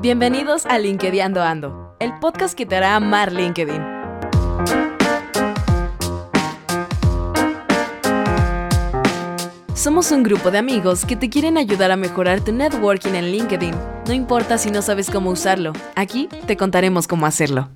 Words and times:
Bienvenidos 0.00 0.64
a 0.64 0.78
LinkedIn 0.78 1.36
Ando, 1.36 1.96
el 1.98 2.16
podcast 2.20 2.56
que 2.56 2.64
te 2.64 2.76
hará 2.76 2.94
amar 2.94 3.32
LinkedIn. 3.32 3.82
Somos 9.74 10.12
un 10.12 10.22
grupo 10.22 10.52
de 10.52 10.58
amigos 10.58 11.04
que 11.04 11.16
te 11.16 11.28
quieren 11.28 11.58
ayudar 11.58 11.90
a 11.90 11.96
mejorar 11.96 12.44
tu 12.44 12.52
networking 12.52 13.14
en 13.14 13.32
LinkedIn. 13.32 13.74
No 14.06 14.12
importa 14.12 14.56
si 14.56 14.70
no 14.70 14.82
sabes 14.82 15.10
cómo 15.10 15.30
usarlo, 15.30 15.72
aquí 15.96 16.28
te 16.46 16.56
contaremos 16.56 17.08
cómo 17.08 17.26
hacerlo. 17.26 17.68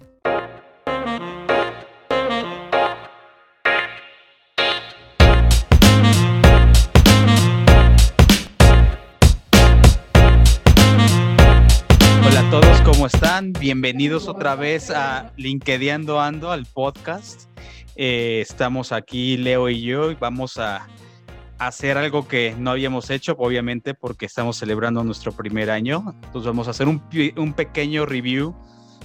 Están? 13.32 13.54
Bienvenidos 13.54 14.28
otra 14.28 14.56
vez 14.56 14.90
a 14.90 15.32
LinkedIn 15.38 16.10
Ando, 16.10 16.50
al 16.50 16.66
podcast. 16.66 17.48
Eh, 17.96 18.40
estamos 18.42 18.92
aquí, 18.92 19.38
Leo 19.38 19.70
y 19.70 19.80
yo, 19.80 20.10
y 20.10 20.16
vamos 20.16 20.58
a 20.58 20.86
hacer 21.58 21.96
algo 21.96 22.28
que 22.28 22.54
no 22.58 22.72
habíamos 22.72 23.08
hecho, 23.08 23.34
obviamente, 23.38 23.94
porque 23.94 24.26
estamos 24.26 24.58
celebrando 24.58 25.02
nuestro 25.02 25.32
primer 25.32 25.70
año. 25.70 26.14
Entonces 26.24 26.46
vamos 26.46 26.68
a 26.68 26.72
hacer 26.72 26.88
un, 26.88 27.02
un 27.38 27.54
pequeño 27.54 28.04
review 28.04 28.54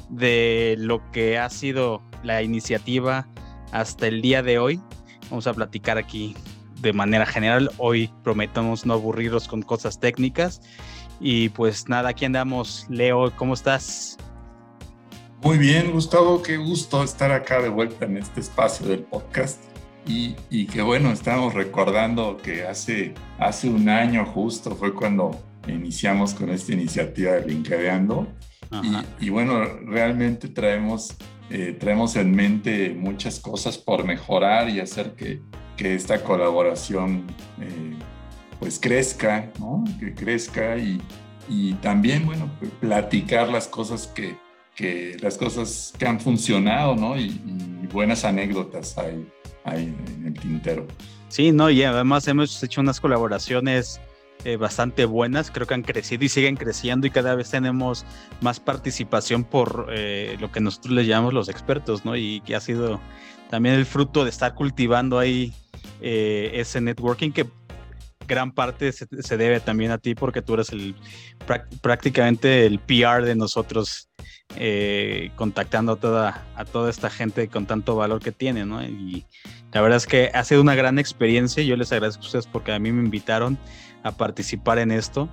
de 0.09 0.75
lo 0.77 1.09
que 1.11 1.37
ha 1.37 1.49
sido 1.49 2.01
la 2.21 2.43
iniciativa 2.43 3.29
hasta 3.71 4.07
el 4.07 4.21
día 4.21 4.43
de 4.43 4.59
hoy. 4.59 4.81
Vamos 5.29 5.47
a 5.47 5.53
platicar 5.53 5.97
aquí 5.97 6.35
de 6.81 6.91
manera 6.91 7.25
general. 7.25 7.71
Hoy 7.77 8.11
prometemos 8.25 8.85
no 8.85 8.93
aburrirlos 8.93 9.47
con 9.47 9.61
cosas 9.61 10.01
técnicas 10.01 10.59
y 11.19 11.49
pues 11.49 11.87
nada, 11.87 12.09
aquí 12.09 12.25
andamos. 12.25 12.85
Leo, 12.89 13.35
¿cómo 13.35 13.53
estás? 13.53 14.17
Muy 15.41 15.57
bien, 15.57 15.91
Gustavo, 15.91 16.41
qué 16.41 16.57
gusto 16.57 17.03
estar 17.03 17.31
acá 17.31 17.61
de 17.61 17.69
vuelta 17.69 18.05
en 18.05 18.17
este 18.17 18.39
espacio 18.39 18.87
del 18.87 19.03
podcast. 19.03 19.63
Y, 20.07 20.35
y 20.49 20.65
que 20.65 20.81
bueno, 20.81 21.11
estamos 21.11 21.53
recordando 21.53 22.37
que 22.37 22.65
hace, 22.65 23.13
hace 23.37 23.69
un 23.69 23.89
año 23.89 24.25
justo 24.25 24.75
fue 24.75 24.93
cuando 24.93 25.31
iniciamos 25.67 26.33
con 26.33 26.49
esta 26.49 26.73
iniciativa 26.73 27.33
de 27.33 27.45
Linkadeando. 27.45 28.27
Y, 29.19 29.27
y, 29.27 29.29
bueno, 29.29 29.63
realmente 29.85 30.49
traemos, 30.49 31.15
eh, 31.49 31.75
traemos 31.79 32.15
en 32.17 32.35
mente 32.35 32.93
muchas 32.93 33.39
cosas 33.39 33.77
por 33.77 34.03
mejorar 34.03 34.69
y 34.69 34.81
hacer 34.81 35.13
que, 35.13 35.41
que 35.77 35.95
esta 35.95 36.21
colaboración 36.21 37.25
eh, 37.61 37.95
pues 38.59 38.79
crezca, 38.79 39.51
¿no? 39.59 39.83
Que 39.99 40.13
crezca 40.13 40.77
y, 40.77 41.01
y 41.49 41.73
también, 41.75 42.25
bueno, 42.25 42.49
platicar 42.79 43.49
las 43.49 43.67
cosas 43.67 44.07
que, 44.07 44.37
que, 44.75 45.17
las 45.21 45.37
cosas 45.37 45.93
que 45.97 46.05
han 46.05 46.19
funcionado, 46.19 46.95
¿no? 46.95 47.17
Y, 47.19 47.41
buenas 47.91 48.25
anécdotas 48.25 48.97
hay, 48.97 49.25
hay, 49.63 49.95
en 50.17 50.27
el 50.27 50.33
tintero. 50.33 50.85
Sí, 51.29 51.53
no, 51.53 51.69
y 51.69 51.83
además 51.83 52.27
hemos 52.27 52.61
hecho 52.61 52.81
unas 52.81 52.99
colaboraciones 52.99 54.01
eh, 54.43 54.57
bastante 54.57 55.05
buenas, 55.05 55.49
creo 55.51 55.65
que 55.65 55.73
han 55.73 55.83
crecido 55.83 56.25
y 56.25 56.29
siguen 56.29 56.57
creciendo 56.57 57.07
y 57.07 57.09
cada 57.09 57.33
vez 57.33 57.49
tenemos 57.49 58.05
más 58.41 58.59
participación 58.59 59.45
por 59.45 59.87
eh, 59.89 60.37
lo 60.39 60.51
que 60.51 60.59
nosotros 60.59 60.93
le 60.93 61.05
llamamos 61.05 61.33
los 61.33 61.49
expertos, 61.49 62.05
¿no? 62.05 62.15
Y 62.15 62.41
que 62.41 62.55
ha 62.55 62.59
sido 62.59 62.99
también 63.49 63.75
el 63.75 63.85
fruto 63.85 64.25
de 64.25 64.29
estar 64.29 64.53
cultivando 64.53 65.17
ahí 65.17 65.53
eh, 66.01 66.51
ese 66.53 66.81
networking 66.81 67.31
que 67.31 67.47
gran 68.27 68.51
parte 68.51 68.91
se, 68.91 69.37
debe 69.37 69.59
también 69.59 69.91
a 69.91 69.97
ti 69.97 70.13
porque 70.13 70.41
tú 70.41 70.55
eres 70.55 70.69
el 70.71 70.95
prácticamente 71.81 72.65
el 72.65 72.79
PR 72.79 73.23
de 73.23 73.35
nosotros 73.35 74.09
eh, 74.55 75.31
contactando 75.35 75.93
a 75.93 75.95
toda, 75.95 76.45
a 76.55 76.65
toda 76.65 76.89
esta 76.89 77.09
gente 77.09 77.47
con 77.47 77.65
tanto 77.65 77.95
valor 77.95 78.21
que 78.21 78.31
tiene, 78.31 78.65
¿no? 78.65 78.83
Y 78.83 79.25
la 79.71 79.81
verdad 79.81 79.97
es 79.97 80.05
que 80.05 80.29
ha 80.33 80.43
sido 80.43 80.61
una 80.61 80.75
gran 80.75 80.99
experiencia. 80.99 81.63
Yo 81.63 81.75
les 81.77 81.91
agradezco 81.91 82.23
a 82.23 82.25
ustedes 82.25 82.47
porque 82.47 82.73
a 82.73 82.79
mí 82.79 82.91
me 82.91 83.03
invitaron 83.03 83.57
a 84.03 84.11
participar 84.11 84.79
en 84.79 84.91
esto 84.91 85.29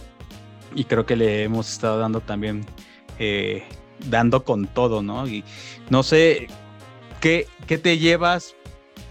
y 0.75 0.84
creo 0.84 1.04
que 1.04 1.16
le 1.16 1.44
hemos 1.44 1.71
estado 1.71 1.99
dando 1.99 2.21
también, 2.21 2.65
eh, 3.19 3.65
dando 4.09 4.44
con 4.44 4.66
todo, 4.66 5.03
¿no? 5.03 5.27
Y 5.27 5.44
no 5.91 6.03
sé, 6.03 6.49
¿qué, 7.21 7.47
qué 7.66 7.78
te 7.78 7.99
llevas 7.99 8.54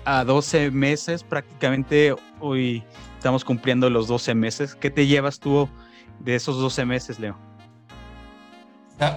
a 0.05 0.23
12 0.23 0.71
meses 0.71 1.23
prácticamente 1.23 2.15
hoy? 2.39 2.83
Estamos 3.23 3.45
cumpliendo 3.45 3.89
los 3.89 4.09
12 4.09 4.35
meses. 4.35 4.75
¿Qué 4.75 4.91
te 4.91 5.07
llevas 5.07 5.39
tú 5.39 5.69
de 6.19 6.35
esos 6.35 6.57
12 6.57 6.83
meses, 6.83 7.21
Leo? 7.21 7.37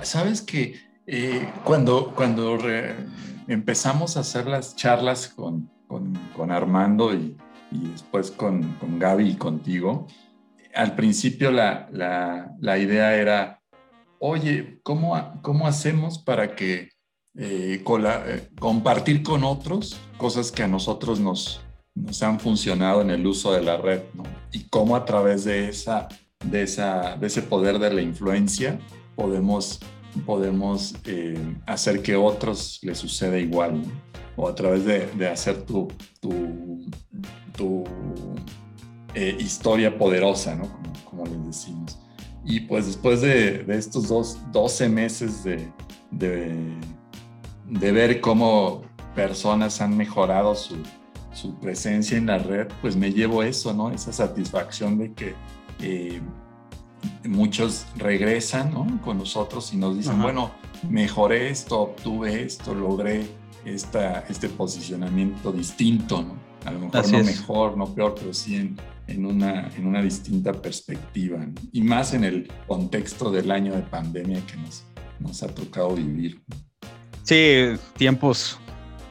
Sabes 0.03 0.43
que 0.43 0.77
eh, 1.09 1.53
cuando, 1.65 2.13
cuando 2.15 2.57
empezamos 3.49 4.17
a 4.17 4.21
hacer 4.21 4.47
las 4.47 4.77
charlas 4.77 5.27
con, 5.27 5.69
con, 5.89 6.53
Armando 6.53 7.13
y, 7.15 7.37
y 7.73 7.89
después 7.89 8.31
con, 8.31 8.75
con, 8.75 9.01
Gaby 9.01 9.31
y 9.31 9.35
contigo, 9.35 10.07
al 10.73 10.95
principio 10.95 11.51
la, 11.51 11.89
la, 11.91 12.55
la 12.61 12.79
idea 12.79 13.17
era, 13.17 13.61
oye, 14.21 14.79
¿cómo, 14.85 15.41
cómo 15.43 15.67
hacemos 15.67 16.21
para 16.21 16.55
que 16.55 16.91
eh, 17.37 17.83
eh, 17.85 18.49
compartir 18.61 19.25
con 19.25 19.43
otros 19.43 20.01
cosas 20.17 20.53
que 20.53 20.63
a 20.63 20.69
nosotros 20.69 21.19
nos, 21.19 21.66
nos 21.97 22.23
han 22.23 22.39
funcionado 22.39 23.01
en 23.01 23.11
el 23.11 23.27
uso 23.27 23.53
de 23.53 23.63
la 23.63 23.79
red, 23.79 24.03
¿no? 24.15 24.23
Y 24.53 24.65
cómo 24.69 24.95
a 24.95 25.05
través 25.05 25.45
de, 25.45 25.69
esa, 25.69 26.09
de, 26.45 26.63
esa, 26.63 27.17
de 27.17 27.27
ese 27.27 27.43
poder 27.43 27.79
de 27.79 27.93
la 27.93 28.03
influencia 28.03 28.79
podemos, 29.17 29.81
podemos 30.27 30.95
eh, 31.07 31.57
hacer 31.67 32.03
que 32.03 32.15
otros 32.15 32.79
les 32.83 32.99
suceda 32.99 33.39
igual, 33.39 33.83
¿no? 33.83 34.07
O 34.37 34.47
a 34.47 34.55
través 34.55 34.85
de, 34.85 35.07
de 35.07 35.29
hacer 35.29 35.63
tu, 35.63 35.89
tu, 36.21 36.85
tu 37.57 37.85
eh, 39.15 39.35
historia 39.41 39.97
poderosa, 39.97 40.55
¿no? 40.55 40.69
Como, 40.71 40.93
como, 41.11 41.25
les 41.25 41.47
decimos. 41.47 41.99
Y 42.45 42.61
pues 42.61 42.87
después 42.87 43.23
de, 43.23 43.65
de 43.65 43.79
estos 43.79 44.09
dos, 44.09 44.39
12 44.53 44.91
meses 44.91 45.43
de, 45.43 45.73
de, 46.11 46.55
de 47.67 47.93
ver 47.93 48.21
cómo 48.21 48.83
personas 49.15 49.81
han 49.81 49.97
mejorado 49.97 50.55
su, 50.55 50.77
su 51.37 51.55
presencia 51.59 52.17
en 52.17 52.27
la 52.27 52.39
red, 52.39 52.69
pues 52.81 52.97
me 52.97 53.13
llevo 53.13 53.43
eso, 53.43 53.75
¿no? 53.75 53.91
Esa 53.91 54.13
satisfacción 54.13 54.99
de 54.99 55.13
que 55.13 55.35
eh, 55.83 56.21
muchos 57.25 57.87
regresan, 57.97 58.73
¿no? 58.73 59.01
Con 59.03 59.19
nosotros 59.19 59.73
y 59.75 59.77
nos 59.77 59.97
dicen, 59.97 60.21
bueno, 60.21 60.51
mejoré 60.89 61.51
esto, 61.51 61.81
obtuve 61.81 62.43
esto, 62.43 62.75
logré 62.75 63.27
esta, 63.67 64.21
este 64.31 64.49
posicionamiento 64.49 65.53
distinto, 65.53 66.23
¿no? 66.23 66.47
A 66.65 66.73
lo 66.73 66.81
mejor 66.81 67.13
no 67.13 67.23
mejor, 67.23 67.77
no 67.77 67.95
peor, 67.95 68.15
pero 68.19 68.33
sí 68.33 68.57
en, 68.57 68.77
en, 69.07 69.27
una, 69.27 69.69
en 69.77 69.87
una 69.87 70.03
distinta 70.03 70.53
perspectiva. 70.53 71.47
Y 71.71 71.83
más 71.83 72.15
en 72.15 72.25
el 72.25 72.51
contexto 72.67 73.31
del 73.31 73.51
año 73.51 73.75
de 73.75 73.83
pandemia 73.83 74.41
que 74.47 74.57
nos, 74.57 74.85
nos 75.21 75.43
ha 75.43 75.49
tocado 75.49 75.95
vivir. 75.95 76.43
Sí, 77.23 77.75
tiempos, 77.97 78.59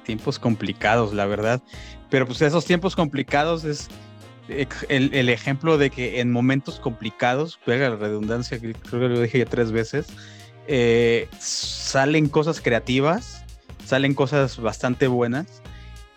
tiempos 0.03 0.37
complicados, 0.39 1.13
la 1.13 1.25
verdad. 1.27 1.61
Pero 2.15 2.27
pues 2.27 2.41
esos 2.43 2.63
tiempos 2.63 2.95
complicados 2.95 3.65
es 3.65 3.89
el, 4.87 5.27
ejemplo 5.27 5.77
de 5.77 5.89
que 5.89 6.21
en 6.21 6.31
momentos 6.31 6.79
complicados, 6.79 7.59
pega 7.65 7.89
la 7.89 7.97
redundancia, 7.97 8.57
creo 8.57 8.73
que 8.73 9.09
lo 9.09 9.19
dije 9.19 9.39
ya 9.39 9.45
tres 9.45 9.73
veces, 9.73 10.07
eh, 10.65 11.27
salen 11.37 12.29
cosas 12.29 12.61
creativas, 12.61 13.43
salen 13.83 14.13
cosas 14.13 14.61
bastante 14.61 15.07
buenas 15.07 15.61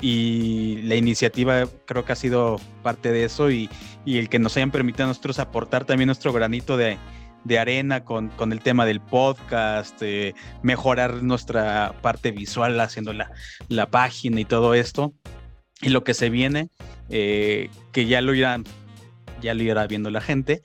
y 0.00 0.82
la 0.82 0.94
iniciativa 0.94 1.64
creo 1.84 2.04
que 2.04 2.12
ha 2.12 2.14
sido 2.14 2.60
parte 2.84 3.10
de 3.10 3.24
eso 3.24 3.50
y, 3.50 3.68
el 4.06 4.28
que 4.28 4.38
nos 4.38 4.56
hayan 4.56 4.70
permitido 4.70 5.06
a 5.06 5.08
nosotros 5.08 5.40
aportar 5.40 5.84
también 5.84 6.06
nuestro 6.06 6.32
granito 6.32 6.76
de, 6.76 6.96
arena 7.58 8.04
con, 8.04 8.30
el 8.52 8.60
tema 8.60 8.86
del 8.86 9.00
podcast, 9.00 10.00
mejorar 10.62 11.24
nuestra 11.24 11.92
parte 12.02 12.30
visual 12.30 12.78
haciendo 12.78 13.12
la 13.12 13.90
página 13.90 14.38
y 14.38 14.44
todo 14.44 14.74
esto 14.74 15.12
y 15.80 15.90
lo 15.90 16.04
que 16.04 16.14
se 16.14 16.30
viene, 16.30 16.70
eh, 17.08 17.70
que 17.92 18.06
ya 18.06 18.20
lo 18.20 18.34
irán, 18.34 18.64
ya 19.40 19.54
lo 19.54 19.62
irá 19.62 19.86
viendo 19.86 20.10
la 20.10 20.20
gente, 20.20 20.62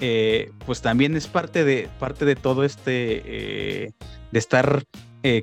eh, 0.00 0.50
pues 0.66 0.82
también 0.82 1.16
es 1.16 1.26
parte 1.26 1.64
de, 1.64 1.88
parte 1.98 2.24
de 2.24 2.34
todo 2.34 2.64
este, 2.64 3.22
eh, 3.24 3.92
de 4.32 4.38
estar 4.38 4.84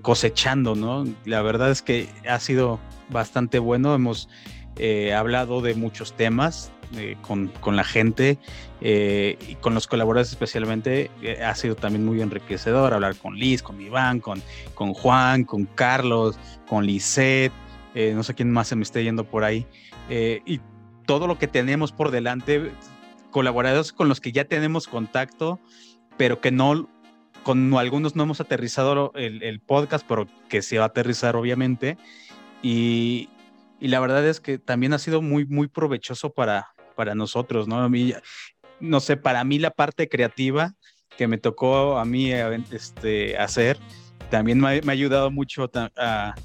cosechando, 0.04 0.76
¿no? 0.76 1.08
La 1.26 1.42
verdad 1.42 1.72
es 1.72 1.82
que 1.82 2.08
ha 2.30 2.40
sido 2.40 2.80
bastante 3.10 3.58
bueno, 3.58 3.96
hemos 3.96 4.30
hablado 5.18 5.62
de 5.62 5.74
muchos 5.74 6.14
temas 6.14 6.72
con, 7.24 7.48
con, 7.48 7.76
la 7.76 7.84
gente 7.84 8.38
y 8.80 9.56
con 9.56 9.74
los 9.74 9.88
colaboradores 9.88 10.30
especialmente, 10.30 11.10
ha 11.44 11.56
sido 11.56 11.76
también 11.76 12.06
muy 12.06 12.22
enriquecedor 12.22 12.94
hablar 12.94 13.16
con 13.16 13.40
Liz, 13.40 13.64
con 13.64 13.82
Iván, 13.82 14.20
con, 14.20 14.44
con 14.76 14.94
Juan, 14.94 15.46
con 15.46 15.66
Carlos, 15.66 16.38
con 16.68 16.86
Lisette, 16.86 17.52
eh, 17.96 18.14
no 18.16 18.24
sé 18.24 18.34
quién 18.34 18.52
más 18.52 18.68
se 18.68 18.76
me 18.76 18.84
esté 18.84 19.04
yendo 19.04 19.24
por 19.24 19.44
ahí, 19.44 19.66
eh, 20.10 20.42
y 20.46 20.60
todo 21.06 21.28
lo 21.28 21.38
que 21.38 21.48
tenemos 21.48 21.92
por 21.92 22.12
delante, 22.12 22.72
colaboradores 23.32 23.94
con 23.94 24.10
los 24.10 24.22
que 24.22 24.32
ya 24.32 24.46
tenemos 24.46 24.88
contacto, 24.88 25.60
pero 26.18 26.42
que 26.42 26.52
no, 26.52 26.90
con 27.44 27.74
algunos 27.76 28.16
no 28.16 28.24
hemos 28.24 28.42
aterrizado 28.42 29.12
el, 29.16 29.60
podcast, 29.60 30.06
pero 30.08 30.28
que 30.50 30.62
se 30.62 30.78
va 30.78 30.86
a 30.86 30.88
aterrizar 30.88 31.36
obviamente. 31.36 31.98
Y, 32.62 33.30
y, 33.80 33.88
la 33.88 34.00
verdad 34.00 34.26
es 34.28 34.40
que 34.40 34.60
también 34.60 34.94
ha 34.94 35.00
sido 35.00 35.22
muy, 35.22 35.46
muy 35.46 35.68
provechoso 35.68 36.32
para, 36.32 36.68
para 36.96 37.16
nosotros, 37.16 37.68
¿no? 37.68 37.80
A 37.80 37.90
mí, 37.90 38.14
no 38.80 39.00
sé, 39.00 39.18
para 39.18 39.44
mí 39.44 39.58
la 39.58 39.72
parte 39.72 40.08
creativa 40.08 40.74
que 41.18 41.28
me 41.28 41.38
tocó 41.38 41.98
a 41.98 42.06
mí 42.06 42.32
este, 42.32 43.38
hacer, 43.38 43.78
también 44.30 44.60
me 44.60 44.68
ha, 44.68 44.92
ayudado 44.92 45.32
mucho 45.32 45.70
a, 45.74 45.92
a, 45.98 46.36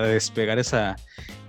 despegar 0.00 0.58
esa, 0.58 0.96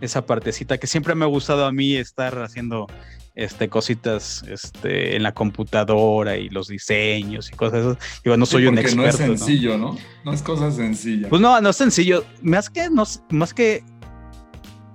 esa 0.02 0.26
partecita 0.26 0.78
que 0.78 0.88
siempre 0.88 1.16
me 1.16 1.26
ha 1.26 1.28
gustado 1.28 1.66
a 1.66 1.72
mí 1.72 1.96
estar 1.96 2.42
haciendo 2.42 2.88
este, 3.36 3.70
cositas 3.70 4.44
este, 4.50 5.16
en 5.16 5.24
la 5.24 5.34
computadora 5.34 6.38
y 6.38 6.50
los 6.50 6.68
diseños 6.68 7.50
y 7.52 7.56
cosas 7.56 7.82
esas. 7.82 8.22
Yo 8.24 8.36
no 8.36 8.46
soy 8.46 8.66
un 8.66 8.78
experto. 8.78 9.04
No 9.04 9.08
es 9.08 9.16
sencillo, 9.16 9.78
¿no? 9.78 9.96
¿no? 10.26 10.34
es 10.34 10.42
cosa 10.42 10.72
sencilla. 10.72 11.30
Pues 11.30 11.42
no, 11.42 11.62
no 11.62 11.70
es 11.70 11.76
sencillo. 11.76 12.26
Más 12.42 12.70
que, 12.70 12.90
no, 12.90 13.04
más 13.30 13.54
que 13.54 13.84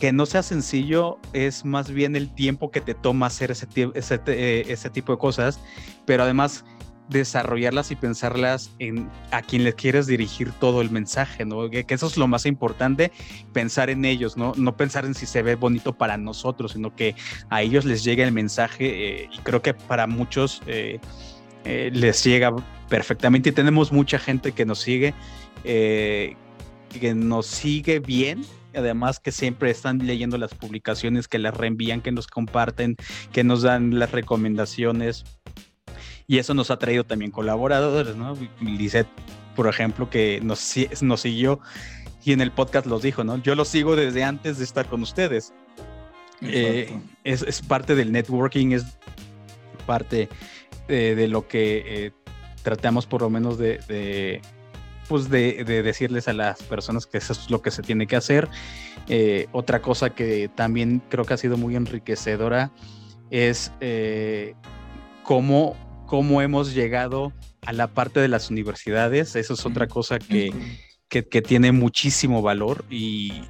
que 0.03 0.13
no 0.13 0.27
sea 0.27 0.43
sencillo 0.43 1.21
es 1.33 1.65
más 1.65 1.89
bien 1.89 2.17
el 2.17 2.35
tiempo 2.35 2.73
que 2.73 2.81
te 2.81 2.93
toma 2.93 3.27
hacer 3.27 3.53
ese, 3.53 3.69
ese, 3.95 4.21
eh, 4.27 4.65
ese 4.67 4.91
tipo 4.91 5.13
de 5.13 5.19
cosas, 5.19 5.61
pero 6.07 6.25
además 6.25 6.65
desarrollarlas 7.09 7.91
y 7.91 7.97
pensarlas 7.97 8.71
en 8.79 9.09
a 9.31 9.43
quien 9.43 9.65
le 9.65 9.75
quieres 9.75 10.07
dirigir 10.07 10.53
todo 10.53 10.81
el 10.81 10.91
mensaje, 10.91 11.45
¿no? 11.45 11.69
Que, 11.69 11.85
eso 11.89 12.07
es 12.07 12.17
lo 12.17 12.27
más 12.27 12.47
importante, 12.47 13.13
pensar 13.53 13.91
en 13.91 14.05
ellos, 14.05 14.37
¿no? 14.37 14.53
No 14.57 14.77
pensar 14.77 15.05
en 15.05 15.15
si 15.15 15.27
se 15.27 15.43
ve 15.43 15.55
bonito 15.55 15.93
para 15.93 16.17
nosotros, 16.17 16.73
sino 16.73 16.95
que 16.95 17.15
a 17.51 17.63
ellos 17.63 17.85
les 17.85 18.05
llegue 18.05 18.23
el 18.23 18.33
mensaje 18.33 19.23
eh, 19.23 19.29
y 19.33 19.39
creo 19.39 19.63
que 19.63 19.75
para 19.75 20.07
muchos 20.07 20.63
eh, 20.67 21.01
eh, 21.65 21.91
les 21.93 22.25
llega 22.25 22.55
perfectamente 22.89 23.51
y 23.51 23.53
tenemos 23.53 23.93
mucha 23.93 24.19
gente 24.19 24.53
que 24.53 24.65
nos 24.65 24.81
sigue, 24.81 25.15
que 25.65 26.37
nos 27.15 27.47
sigue 27.47 28.01
bien 28.01 28.45
además 28.75 29.21
que 29.21 29.33
siempre 29.33 29.71
están 29.71 29.99
leyendo 29.99 30.39
las 30.39 30.55
publicaciones, 30.55 31.29
que 31.29 31.39
las 31.39 31.55
reenvían, 31.55 32.01
que 32.01 32.11
nos 32.11 32.27
comparten, 32.27 32.97
que 33.31 33.45
nos 33.45 33.61
dan 33.61 33.99
las 33.99 34.13
recomendaciones 34.13 35.25
y 36.33 36.39
eso 36.39 36.55
nos 36.55 36.71
ha 36.71 36.79
traído 36.79 37.05
también 37.05 37.31
colaboradores, 37.31 38.17
¿no? 38.17 38.35
Lisette, 38.59 39.07
por 39.55 39.69
ejemplo, 39.69 40.09
que 40.09 40.41
nos, 40.43 40.75
nos 41.03 41.21
siguió 41.21 41.61
y 42.25 42.33
en 42.33 42.41
el 42.41 42.51
podcast 42.53 42.87
los 42.87 43.03
dijo, 43.03 43.23
¿no? 43.23 43.37
Yo 43.43 43.55
lo 43.55 43.67
sigo 43.67 43.97
desde 43.97 44.25
antes 44.25 44.57
de 44.57 44.65
estar 44.65 44.87
con 44.87 45.03
ustedes. 45.03 45.53
Eh, 46.41 46.99
es, 47.25 47.43
es, 47.43 47.61
parte 47.61 47.95
del 47.95 48.13
networking, 48.13 48.71
es 48.71 48.97
parte 49.85 50.31
de, 50.89 51.29
lo 51.29 51.47
que 51.49 51.85
eh, 52.07 52.13
tratamos 52.63 53.05
por 53.05 53.21
lo 53.21 53.29
menos 53.29 53.59
de, 53.59 53.77
de 53.87 54.41
pues 55.11 55.29
de, 55.29 55.65
de, 55.65 55.83
decirles 55.83 56.29
a 56.29 56.33
las 56.33 56.63
personas 56.63 57.07
que 57.07 57.19
eso 57.19 57.35
es 57.35 57.51
lo 57.51 57.61
que 57.61 57.71
se 57.71 57.83
tiene 57.83 58.07
que 58.07 58.17
hacer. 58.17 58.49
Eh, 59.07 59.49
otra 59.53 59.83
cosa 59.83 60.15
que 60.15 60.49
también 60.49 61.03
creo 61.11 61.27
que 61.27 61.35
ha 61.35 61.37
sido 61.37 61.59
muy 61.59 61.77
enriquecedora 61.77 62.73
es 63.31 63.71
cómo 65.25 65.77
cómo 66.13 66.43
hemos 66.43 66.75
llegado 66.75 67.33
a 67.65 67.73
la 67.73 67.87
parte 67.87 68.21
de 68.21 68.29
las 68.29 68.51
universidades. 68.51 69.35
Eso 69.35 69.55
es 69.55 69.65
otra 69.65 69.87
cosa 69.87 70.19
que, 70.19 70.53
que, 71.09 71.41
tiene 71.41 71.73
muchísimo 71.73 72.43
valor 72.43 72.85
y 72.91 73.45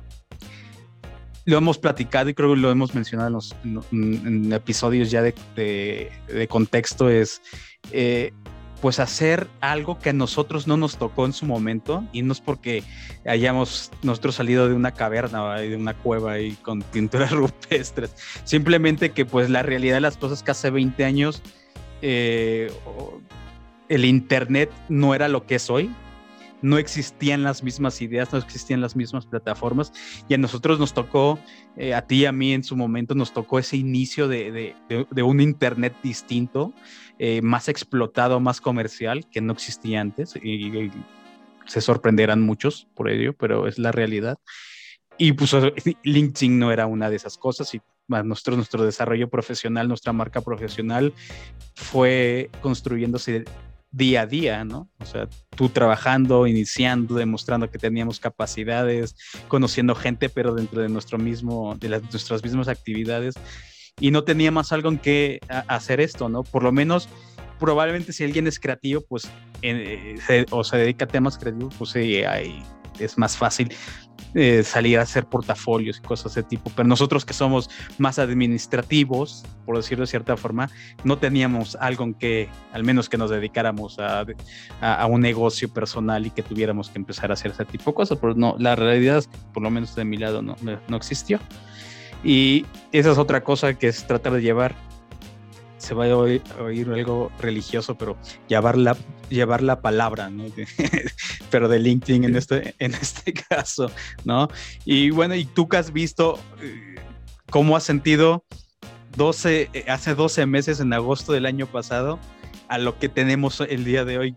lo 1.44 1.58
hemos 1.58 1.78
platicado 1.78 2.30
y 2.30 2.34
creo 2.34 2.54
que 2.54 2.60
lo 2.60 2.70
hemos 2.70 2.94
mencionado 2.94 3.26
en, 3.26 3.32
los, 3.32 3.56
en, 3.90 4.52
episodios 4.52 5.10
ya 5.10 5.22
de, 5.22 5.34
de, 5.56 6.46
contexto, 6.48 7.10
es 7.10 7.42
eh, 7.90 8.32
pues 8.80 9.00
hacer 9.00 9.48
algo 9.60 9.98
que 9.98 10.10
a 10.10 10.12
nosotros 10.12 10.68
no 10.68 10.76
nos 10.76 10.98
tocó 10.98 11.26
en 11.26 11.32
su 11.32 11.46
momento 11.46 12.04
y 12.12 12.22
no 12.22 12.32
es 12.32 12.40
porque 12.40 12.84
hayamos 13.26 13.90
nosotros 14.04 14.36
salido 14.36 14.68
de 14.68 14.74
una 14.74 14.92
caverna 14.92 15.56
de 15.56 15.74
una 15.74 15.94
cueva 15.94 16.38
y 16.38 16.52
con 16.52 16.82
pinturas 16.92 17.32
rupestres, 17.32 18.14
simplemente 18.44 19.10
que 19.10 19.26
pues 19.26 19.50
la 19.50 19.64
realidad 19.64 19.96
de 19.96 20.02
las 20.02 20.16
cosas 20.16 20.44
que 20.44 20.52
hace 20.52 20.70
20 20.70 21.04
años 21.04 21.42
eh, 22.02 22.70
el 23.88 24.04
Internet 24.04 24.70
no 24.88 25.14
era 25.14 25.28
lo 25.28 25.46
que 25.46 25.54
es 25.54 25.70
hoy, 25.70 25.90
no 26.62 26.78
existían 26.78 27.42
las 27.42 27.62
mismas 27.62 28.00
ideas, 28.00 28.32
no 28.32 28.38
existían 28.38 28.80
las 28.80 28.96
mismas 28.96 29.26
plataformas. 29.26 29.92
Y 30.28 30.34
a 30.34 30.38
nosotros 30.38 30.78
nos 30.78 30.94
tocó, 30.94 31.38
eh, 31.76 31.92
a 31.94 32.06
ti 32.06 32.22
y 32.22 32.26
a 32.26 32.32
mí 32.32 32.52
en 32.52 32.64
su 32.64 32.76
momento 32.76 33.14
nos 33.14 33.32
tocó 33.32 33.58
ese 33.58 33.76
inicio 33.76 34.28
de, 34.28 34.74
un 35.22 35.40
Internet 35.40 35.94
distinto, 36.02 36.72
eh, 37.18 37.42
más 37.42 37.68
explotado, 37.68 38.40
más 38.40 38.60
comercial, 38.60 39.26
que 39.30 39.40
no 39.40 39.52
existía 39.52 40.00
antes. 40.00 40.36
Y, 40.36 40.90
se 41.64 41.80
sorprenderán 41.80 42.42
muchos 42.42 42.88
por 42.94 43.08
ello, 43.08 43.34
pero 43.34 43.68
es 43.68 43.78
la 43.78 43.92
realidad. 43.92 44.38
Y 45.16 45.32
pues 45.32 45.54
LinkedIn 46.02 46.58
no 46.58 46.72
era 46.72 46.86
una 46.86 47.08
de 47.08 47.16
esas 47.16 47.38
cosas 47.38 47.72
y 47.74 47.80
nuestro, 48.08 48.56
nuestro 48.56 48.84
desarrollo 48.84 49.28
profesional, 49.28 49.88
nuestra 49.88 50.12
marca 50.12 50.40
profesional 50.40 51.12
fue 51.74 52.50
construyéndose 52.60 53.44
día 53.92 54.22
a 54.22 54.26
día, 54.26 54.64
¿no? 54.64 54.88
O 54.98 55.04
sea, 55.04 55.28
tú 55.54 55.68
trabajando, 55.68 56.46
iniciando, 56.46 57.14
demostrando 57.14 57.70
que 57.70 57.78
teníamos 57.78 58.18
capacidades, 58.18 59.14
conociendo 59.48 59.94
gente, 59.94 60.28
pero 60.28 60.54
dentro 60.54 60.80
de 60.80 60.88
nuestro 60.88 61.18
mismo, 61.18 61.76
de 61.76 61.90
las, 61.90 62.02
nuestras 62.10 62.42
mismas 62.42 62.68
actividades, 62.68 63.34
y 64.00 64.10
no 64.10 64.24
teníamos 64.24 64.72
algo 64.72 64.88
en 64.88 64.98
que 64.98 65.40
hacer 65.68 66.00
esto, 66.00 66.28
¿no? 66.30 66.42
Por 66.42 66.62
lo 66.62 66.72
menos, 66.72 67.08
probablemente 67.60 68.14
si 68.14 68.24
alguien 68.24 68.46
es 68.46 68.58
creativo, 68.58 69.02
pues, 69.06 69.30
eh, 69.60 70.46
o 70.50 70.64
se 70.64 70.78
dedica 70.78 71.04
a 71.04 71.08
temas 71.08 71.36
creativos, 71.36 71.74
pues 71.78 71.90
sí, 71.90 72.24
hay, 72.24 72.62
es 72.98 73.18
más 73.18 73.36
fácil 73.36 73.72
eh, 74.34 74.62
salir 74.64 74.98
a 74.98 75.02
hacer 75.02 75.26
portafolios 75.26 75.98
y 75.98 76.00
cosas 76.00 76.34
de 76.34 76.40
ese 76.40 76.48
tipo, 76.48 76.70
pero 76.74 76.88
nosotros 76.88 77.24
que 77.24 77.34
somos 77.34 77.68
más 77.98 78.18
administrativos, 78.18 79.44
por 79.66 79.76
decirlo 79.76 80.02
de 80.02 80.06
cierta 80.06 80.36
forma, 80.36 80.70
no 81.04 81.18
teníamos 81.18 81.76
algo 81.76 82.04
en 82.04 82.14
que, 82.14 82.48
al 82.72 82.82
menos 82.82 83.08
que 83.08 83.18
nos 83.18 83.30
dedicáramos 83.30 83.98
a, 83.98 84.24
a, 84.80 85.06
un 85.06 85.20
negocio 85.20 85.68
personal 85.72 86.26
y 86.26 86.30
que 86.30 86.42
tuviéramos 86.42 86.88
que 86.88 86.98
empezar 86.98 87.30
a 87.30 87.34
hacer 87.34 87.50
ese 87.50 87.66
tipo 87.66 87.90
de 87.90 87.94
cosas, 87.94 88.18
pero 88.18 88.34
no, 88.34 88.56
la 88.58 88.74
realidad, 88.74 89.22
por 89.52 89.62
lo 89.62 89.70
menos 89.70 89.94
de 89.94 90.04
mi 90.04 90.16
lado, 90.16 90.40
no, 90.40 90.56
no 90.62 90.96
existió. 90.96 91.38
Y 92.24 92.64
esa 92.92 93.12
es 93.12 93.18
otra 93.18 93.42
cosa 93.42 93.74
que 93.74 93.88
es 93.88 94.06
tratar 94.06 94.32
de 94.32 94.42
llevar 94.42 94.74
se 95.82 95.94
va 95.94 96.06
a 96.06 96.16
oír, 96.16 96.42
algo 96.92 97.32
religioso, 97.40 97.96
pero 97.96 98.16
llevar 98.46 98.78
la, 98.78 98.96
llevar 99.28 99.62
la 99.62 99.80
palabra, 99.80 100.30
¿no? 100.30 100.44
pero 101.52 101.68
de 101.68 101.78
LinkedIn 101.78 102.24
en 102.24 102.34
este, 102.34 102.74
en 102.80 102.94
este 102.94 103.32
caso, 103.34 103.92
¿no? 104.24 104.48
Y 104.84 105.10
bueno, 105.10 105.36
¿y 105.36 105.44
tú 105.44 105.68
que 105.68 105.76
has 105.76 105.92
visto 105.92 106.40
eh, 106.60 106.96
cómo 107.50 107.76
has 107.76 107.84
sentido 107.84 108.44
12, 109.16 109.68
eh, 109.72 109.84
hace 109.88 110.14
12 110.14 110.46
meses, 110.46 110.80
en 110.80 110.92
agosto 110.94 111.32
del 111.32 111.46
año 111.46 111.66
pasado, 111.66 112.18
a 112.68 112.78
lo 112.78 112.98
que 112.98 113.10
tenemos 113.10 113.60
el 113.60 113.84
día 113.84 114.06
de 114.06 114.18
hoy? 114.18 114.34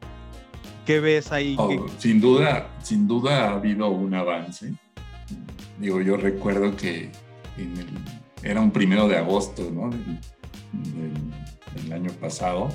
¿Qué 0.86 1.00
ves 1.00 1.32
ahí? 1.32 1.56
Oh, 1.58 1.88
sin 1.98 2.22
duda, 2.22 2.70
sin 2.84 3.08
duda 3.08 3.46
ha 3.46 3.54
habido 3.54 3.90
un 3.90 4.14
avance. 4.14 4.76
Digo, 5.80 6.02
yo 6.02 6.18
recuerdo 6.18 6.76
que 6.76 7.10
era 8.44 8.62
un 8.62 8.72
primero 8.72 9.08
de 9.08 9.18
agosto, 9.18 9.72
¿no? 9.74 9.90
del, 9.90 10.20
año 11.94 12.12
pasado, 12.20 12.70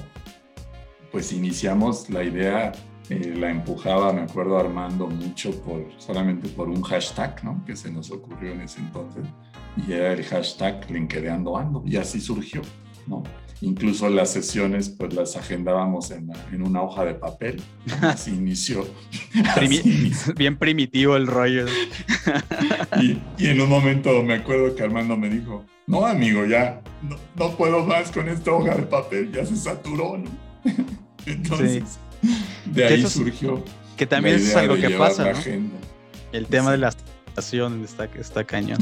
pues 1.12 1.32
iniciamos 1.32 2.08
la 2.10 2.22
idea, 2.22 2.72
eh, 3.08 3.34
la 3.36 3.50
empujaba, 3.50 4.12
me 4.12 4.22
acuerdo, 4.22 4.58
Armando 4.58 5.06
mucho 5.06 5.50
por, 5.62 5.86
solamente 5.98 6.48
por 6.48 6.68
un 6.68 6.82
hashtag, 6.82 7.42
¿no? 7.44 7.64
Que 7.64 7.74
se 7.74 7.90
nos 7.90 8.10
ocurrió 8.10 8.52
en 8.52 8.60
ese 8.62 8.80
entonces, 8.80 9.24
y 9.76 9.92
era 9.92 10.12
el 10.12 10.24
hashtag 10.24 10.90
LinkedInando 10.90 11.56
Ando, 11.56 11.82
y 11.86 11.96
así 11.96 12.20
surgió, 12.20 12.62
¿no? 13.06 13.22
Incluso 13.62 14.08
las 14.08 14.32
sesiones, 14.32 14.88
pues 14.88 15.12
las 15.12 15.36
agendábamos 15.36 16.10
en, 16.12 16.30
en 16.50 16.62
una 16.62 16.82
hoja 16.82 17.04
de 17.04 17.14
papel. 17.14 17.60
Así 18.00 18.30
inició. 18.30 18.86
Bien 20.36 20.56
primitivo 20.56 21.14
el 21.16 21.26
rollo. 21.26 21.66
y, 22.98 23.18
y, 23.36 23.48
en 23.48 23.60
un 23.60 23.68
momento 23.68 24.22
me 24.22 24.34
acuerdo 24.34 24.74
que 24.74 24.82
Armando 24.82 25.14
me 25.18 25.28
dijo, 25.28 25.66
no 25.86 26.06
amigo, 26.06 26.46
ya 26.46 26.80
no, 27.36 27.50
puedo 27.56 27.84
más 27.84 28.10
con 28.10 28.28
esta 28.28 28.52
hoja 28.52 28.76
de 28.76 28.82
papel, 28.82 29.30
ya 29.32 29.44
se 29.44 29.56
saturó, 29.56 30.16
¿no? 30.16 30.30
Entonces, 31.26 31.98
de 32.66 32.84
ahí 32.84 33.06
surgió. 33.06 33.62
Que 33.96 34.06
también 34.06 34.36
es 34.36 34.54
algo 34.56 34.76
que 34.76 34.90
pasa. 34.90 35.32
El 36.32 36.46
tema 36.46 36.72
de 36.72 36.78
la 36.78 36.88
estación 36.88 37.84
está, 37.84 38.04
está 38.04 38.44
cañón. 38.44 38.78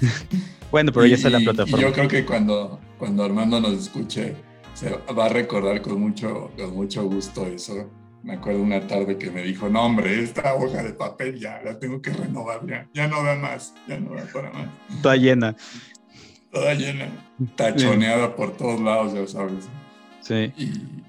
bueno, 0.70 0.92
pero 0.92 1.06
ya 1.06 1.16
está 1.16 1.30
la 1.30 1.40
plataforma. 1.40 1.80
yo 1.80 1.92
creo 1.92 2.08
que 2.08 2.24
cuando, 2.24 2.80
cuando 2.98 3.24
Armando 3.24 3.60
nos 3.60 3.72
escuche, 3.72 4.36
se 4.74 4.90
va 4.90 5.26
a 5.26 5.28
recordar 5.28 5.80
con 5.82 6.00
mucho, 6.00 6.50
con 6.56 6.74
mucho 6.74 7.04
gusto 7.04 7.46
eso. 7.46 7.90
Me 8.22 8.34
acuerdo 8.34 8.60
una 8.60 8.86
tarde 8.86 9.18
que 9.18 9.30
me 9.30 9.42
dijo, 9.42 9.68
no 9.68 9.84
hombre, 9.84 10.22
esta 10.22 10.54
hoja 10.54 10.82
de 10.82 10.92
papel 10.92 11.38
ya 11.38 11.60
la 11.64 11.78
tengo 11.78 12.02
que 12.02 12.10
renovar, 12.10 12.66
ya, 12.66 12.88
ya 12.92 13.06
no 13.06 13.22
da 13.22 13.36
más, 13.36 13.72
ya 13.86 14.00
no 14.00 14.14
da 14.14 14.24
para 14.32 14.50
más. 14.50 14.68
Está 14.90 15.16
llena 15.16 15.56
toda 16.56 16.74
llena, 16.74 17.08
tachoneada 17.54 18.34
por 18.34 18.56
todos 18.56 18.80
lados, 18.80 19.12
ya 19.12 19.26
sabes. 19.26 19.68
Sí. 20.20 20.52
Y, 20.56 20.64
y 20.64 21.04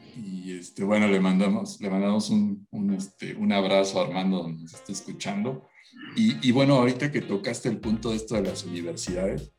este, 0.59 0.83
bueno, 0.83 1.07
le 1.07 1.19
mandamos, 1.19 1.79
le 1.81 1.89
mandamos 1.89 2.29
un, 2.29 2.67
este, 2.95 3.35
un 3.35 3.51
abrazo 3.51 3.99
a 3.99 4.05
Armando, 4.05 4.43
donde 4.43 4.63
nos 4.63 4.73
está 4.73 4.91
escuchando. 4.91 5.67
Y, 6.15 6.47
y, 6.47 6.51
bueno, 6.51 6.75
ahorita 6.75 7.11
que 7.11 7.21
tocaste 7.21 7.69
el 7.69 7.79
punto 7.79 8.11
de 8.11 8.17
esto 8.17 8.35
de 8.35 8.43
las 8.43 8.63
universidades, 8.65 9.51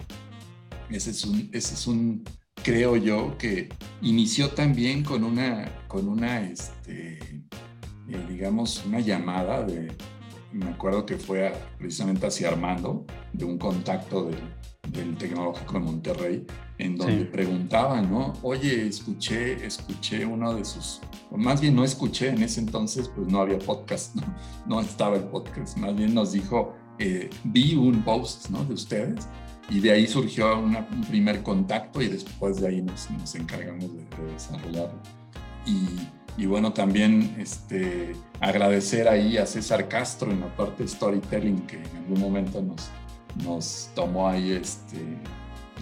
ese 0.90 1.10
es 1.10 1.24
un, 1.24 1.50
ese 1.52 1.74
es 1.74 1.86
un 1.86 2.24
creo 2.62 2.96
yo, 2.96 3.36
que 3.38 3.68
inició 4.02 4.50
también 4.50 5.02
con 5.02 5.24
una, 5.24 5.86
con 5.88 6.08
una 6.08 6.42
este, 6.42 7.18
eh, 8.08 8.26
digamos, 8.28 8.84
una 8.86 9.00
llamada 9.00 9.64
de, 9.64 9.88
me 10.52 10.70
acuerdo 10.70 11.04
que 11.04 11.16
fue 11.16 11.52
precisamente 11.78 12.26
hacia 12.26 12.48
Armando, 12.48 13.04
de 13.32 13.44
un 13.44 13.58
contacto 13.58 14.24
del, 14.24 14.38
del 14.90 15.16
Tecnológico 15.16 15.74
de 15.74 15.80
Monterrey, 15.80 16.46
en 16.78 16.96
donde 16.96 17.24
preguntaban, 17.24 18.10
¿no? 18.10 18.32
Oye, 18.42 18.86
escuché, 18.86 19.64
escuché 19.64 20.24
uno 20.24 20.54
de 20.54 20.64
sus, 20.64 21.00
más 21.30 21.60
bien 21.60 21.74
no 21.74 21.84
escuché, 21.84 22.28
en 22.28 22.42
ese 22.42 22.60
entonces 22.60 23.08
pues 23.08 23.28
no 23.28 23.40
había 23.40 23.58
podcast, 23.58 24.14
no, 24.14 24.22
no 24.66 24.80
estaba 24.80 25.16
el 25.16 25.24
podcast, 25.24 25.76
más 25.76 25.94
bien 25.96 26.14
nos 26.14 26.32
dijo, 26.32 26.74
eh, 26.98 27.28
vi 27.44 27.74
un 27.74 28.02
post, 28.02 28.48
¿no? 28.50 28.64
De 28.64 28.74
ustedes 28.74 29.28
y 29.70 29.80
de 29.80 29.92
ahí 29.92 30.06
surgió 30.06 30.58
un 30.58 31.04
primer 31.08 31.42
contacto 31.42 32.00
y 32.00 32.08
después 32.08 32.60
de 32.60 32.68
ahí 32.68 32.82
nos, 32.82 33.10
nos 33.10 33.34
encargamos 33.34 33.92
de, 33.94 34.04
de 34.04 34.32
desarrollarlo. 34.32 34.98
Y, 35.66 36.17
y, 36.38 36.46
bueno, 36.46 36.72
también 36.72 37.36
este, 37.38 38.14
agradecer 38.40 39.08
ahí 39.08 39.36
a 39.36 39.44
César 39.44 39.88
Castro 39.88 40.30
en 40.30 40.40
la 40.40 40.56
parte 40.56 40.84
de 40.84 40.88
storytelling 40.88 41.66
que 41.66 41.76
en 41.76 41.96
algún 41.96 42.20
momento 42.20 42.62
nos, 42.62 42.88
nos 43.44 43.90
tomó 43.94 44.28
ahí 44.28 44.52
este, 44.52 44.98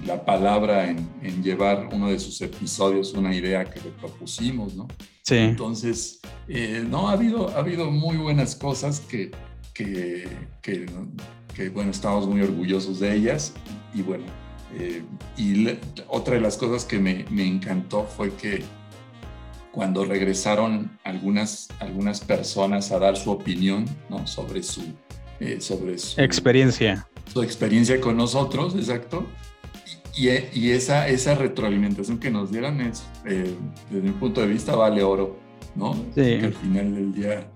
la 0.05 0.25
palabra 0.25 0.91
en, 0.91 1.09
en, 1.23 1.43
llevar 1.43 1.89
uno 1.93 2.09
de 2.09 2.19
sus 2.19 2.41
episodios, 2.41 3.13
una 3.13 3.35
idea 3.35 3.65
que 3.65 3.81
le 3.81 3.91
propusimos, 3.91 4.75
¿no? 4.75 4.89
Sí. 5.23 5.37
Entonces, 5.37 6.21
eh, 6.49 6.85
no, 6.89 7.09
ha 7.09 7.13
habido, 7.13 7.51
ha 7.51 7.59
habido 7.59 7.91
muy 7.91 8.17
buenas 8.17 8.57
cosas 8.57 9.01
que, 9.01 9.31
que, 9.75 10.29
que 10.63 10.87
que 11.57 11.71
bueno, 11.71 11.91
estamos 11.91 12.27
muy 12.27 12.43
orgullosos 12.43 13.01
de 13.01 13.15
ellas. 13.15 13.55
Y 13.95 14.03
bueno, 14.03 14.25
eh, 14.79 15.03
y 15.39 15.67
otra 16.09 16.35
de 16.35 16.41
las 16.41 16.59
cosas 16.59 16.85
que 16.85 16.99
me, 16.99 17.25
me, 17.31 17.47
encantó 17.47 18.05
fue 18.05 18.35
que 18.35 18.63
cuando 19.77 20.07
regresaron 20.07 20.99
algunas, 21.05 21.69
algunas 21.81 22.21
personas 22.21 22.91
a 22.93 22.99
dar 22.99 23.15
su 23.15 23.31
opinión 23.31 23.85
¿no? 24.09 24.27
sobre, 24.27 24.63
su, 24.63 24.83
eh, 25.39 25.61
sobre 25.61 25.99
su 25.99 26.19
experiencia. 26.19 27.07
Su 27.31 27.43
experiencia 27.43 28.01
con 28.01 28.17
nosotros, 28.17 28.75
exacto. 28.75 29.27
Y, 30.17 30.31
y 30.59 30.71
esa, 30.71 31.07
esa 31.09 31.35
retroalimentación 31.35 32.19
que 32.19 32.31
nos 32.31 32.51
dieron 32.51 32.81
es, 32.81 33.05
eh, 33.27 33.55
desde 33.91 34.09
mi 34.09 34.13
punto 34.13 34.41
de 34.41 34.47
vista, 34.47 34.75
vale 34.75 35.03
oro, 35.03 35.39
¿no? 35.75 35.93
Sí. 36.15 36.39
Que 36.39 36.47
al 36.47 36.55
final 36.55 36.95
del 36.95 37.13
día, 37.13 37.53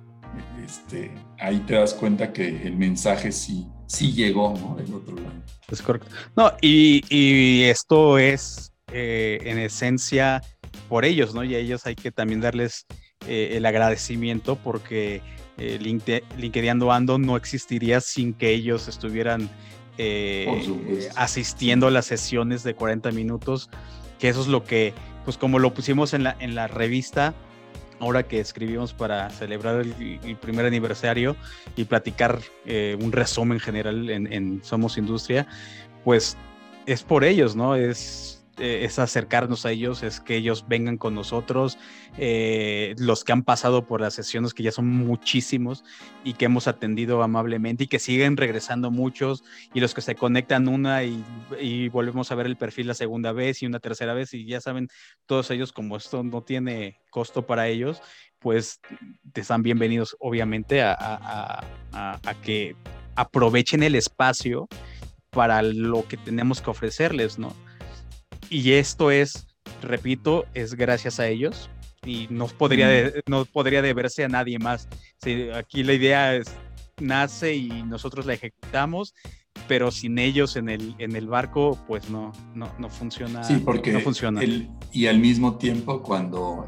este, 0.62 1.10
ahí 1.38 1.60
te 1.60 1.72
das 1.72 1.94
cuenta 1.94 2.34
que 2.34 2.48
el 2.66 2.76
mensaje 2.76 3.32
sí, 3.32 3.66
sí 3.86 4.12
llegó, 4.12 4.52
¿no? 4.58 4.76
Del 4.76 4.92
otro 4.92 5.16
lado. 5.16 5.42
Es 5.70 5.80
correcto. 5.80 6.10
No, 6.36 6.52
y, 6.60 7.02
y 7.08 7.62
esto 7.62 8.18
es 8.18 8.74
eh, 8.92 9.38
en 9.42 9.56
esencia 9.58 10.42
por 10.90 11.06
ellos, 11.06 11.34
¿no? 11.34 11.42
Y 11.42 11.54
a 11.54 11.58
ellos 11.58 11.86
hay 11.86 11.94
que 11.94 12.10
también 12.10 12.42
darles 12.42 12.84
eh, 13.26 13.52
el 13.52 13.64
agradecimiento 13.64 14.56
porque 14.56 15.22
eh, 15.56 15.78
LinkedIn 15.80 16.82
Ando 16.90 17.18
no 17.18 17.36
existiría 17.36 18.02
sin 18.02 18.34
que 18.34 18.50
ellos 18.50 18.88
estuvieran 18.88 19.48
eh, 19.98 21.10
asistiendo 21.16 21.86
a 21.86 21.90
las 21.90 22.06
sesiones 22.06 22.62
de 22.62 22.74
40 22.74 23.12
minutos, 23.12 23.70
que 24.18 24.28
eso 24.28 24.40
es 24.40 24.48
lo 24.48 24.64
que, 24.64 24.92
pues 25.24 25.36
como 25.36 25.58
lo 25.58 25.72
pusimos 25.72 26.12
en 26.12 26.24
la, 26.24 26.36
en 26.40 26.54
la 26.54 26.66
revista, 26.66 27.34
ahora 28.00 28.26
que 28.26 28.40
escribimos 28.40 28.94
para 28.94 29.30
celebrar 29.30 29.82
el, 29.82 30.18
el 30.24 30.36
primer 30.36 30.64
aniversario 30.64 31.36
y 31.76 31.84
platicar 31.84 32.40
eh, 32.64 32.96
un 33.00 33.12
resumen 33.12 33.60
general 33.60 34.08
en, 34.10 34.32
en, 34.32 34.64
Somos 34.64 34.96
Industria, 34.96 35.46
pues 36.02 36.36
es 36.86 37.02
por 37.02 37.22
ellos, 37.22 37.54
¿no? 37.54 37.76
Es, 37.76 38.39
eh, 38.60 38.84
es 38.84 38.98
acercarnos 38.98 39.64
a 39.64 39.70
ellos, 39.70 40.02
es 40.02 40.20
que 40.20 40.36
ellos 40.36 40.66
vengan 40.68 40.98
con 40.98 41.14
nosotros, 41.14 41.78
eh, 42.18 42.94
los 42.98 43.24
que 43.24 43.32
han 43.32 43.42
pasado 43.42 43.86
por 43.86 44.00
las 44.00 44.14
sesiones, 44.14 44.54
que 44.54 44.62
ya 44.62 44.72
son 44.72 44.86
muchísimos 44.86 45.84
y 46.24 46.34
que 46.34 46.44
hemos 46.44 46.68
atendido 46.68 47.22
amablemente 47.22 47.84
y 47.84 47.86
que 47.86 47.98
siguen 47.98 48.36
regresando 48.36 48.90
muchos, 48.90 49.44
y 49.72 49.80
los 49.80 49.94
que 49.94 50.02
se 50.02 50.14
conectan 50.14 50.68
una 50.68 51.02
y, 51.04 51.88
volvemos 51.88 52.30
a 52.30 52.34
ver 52.34 52.46
el 52.46 52.56
perfil 52.56 52.86
la 52.86 52.94
segunda 52.94 53.32
vez 53.32 53.62
y 53.62 53.66
una 53.66 53.80
tercera 53.80 54.14
vez, 54.14 54.34
y 54.34 54.44
ya 54.44 54.60
saben, 54.60 54.88
todos 55.26 55.50
ellos, 55.50 55.72
como 55.72 55.96
esto 55.96 56.22
no 56.22 56.42
tiene 56.42 57.00
costo 57.10 57.46
para 57.46 57.68
ellos, 57.68 58.02
pues 58.38 58.80
te 59.32 59.40
están 59.40 59.62
bienvenidos, 59.62 60.16
obviamente, 60.20 60.82
a, 60.82 60.94
a 61.92 62.34
que 62.42 62.76
aprovechen 63.16 63.82
el 63.82 63.94
espacio 63.94 64.68
para 65.30 65.62
lo 65.62 66.06
que 66.06 66.16
tenemos 66.16 66.60
que 66.60 66.70
ofrecerles, 66.70 67.38
¿no? 67.38 67.54
Y 68.50 68.72
esto 68.72 69.12
es, 69.12 69.46
repito, 69.80 70.44
es 70.54 70.74
gracias 70.74 71.20
a 71.20 71.28
ellos 71.28 71.70
y 72.04 72.26
no 72.30 72.48
podría, 72.48 72.88
de, 72.88 73.22
no 73.26 73.44
podría 73.44 73.80
deberse 73.80 74.24
a 74.24 74.28
nadie 74.28 74.58
más. 74.58 74.88
Sí, 75.22 75.48
aquí 75.54 75.84
la 75.84 75.92
idea 75.92 76.34
es, 76.34 76.52
nace 77.00 77.54
y 77.54 77.68
nosotros 77.84 78.26
la 78.26 78.34
ejecutamos, 78.34 79.14
pero 79.68 79.92
sin 79.92 80.18
ellos 80.18 80.56
en 80.56 80.68
el, 80.68 80.96
en 80.98 81.14
el 81.14 81.28
barco, 81.28 81.78
pues 81.86 82.10
no, 82.10 82.32
no, 82.54 82.68
no 82.80 82.88
funciona. 82.90 83.44
Sí, 83.44 83.62
porque 83.64 83.92
no 83.92 84.00
funciona. 84.00 84.42
El, 84.42 84.68
y 84.92 85.06
al 85.06 85.20
mismo 85.20 85.56
tiempo, 85.56 86.02
cuando 86.02 86.64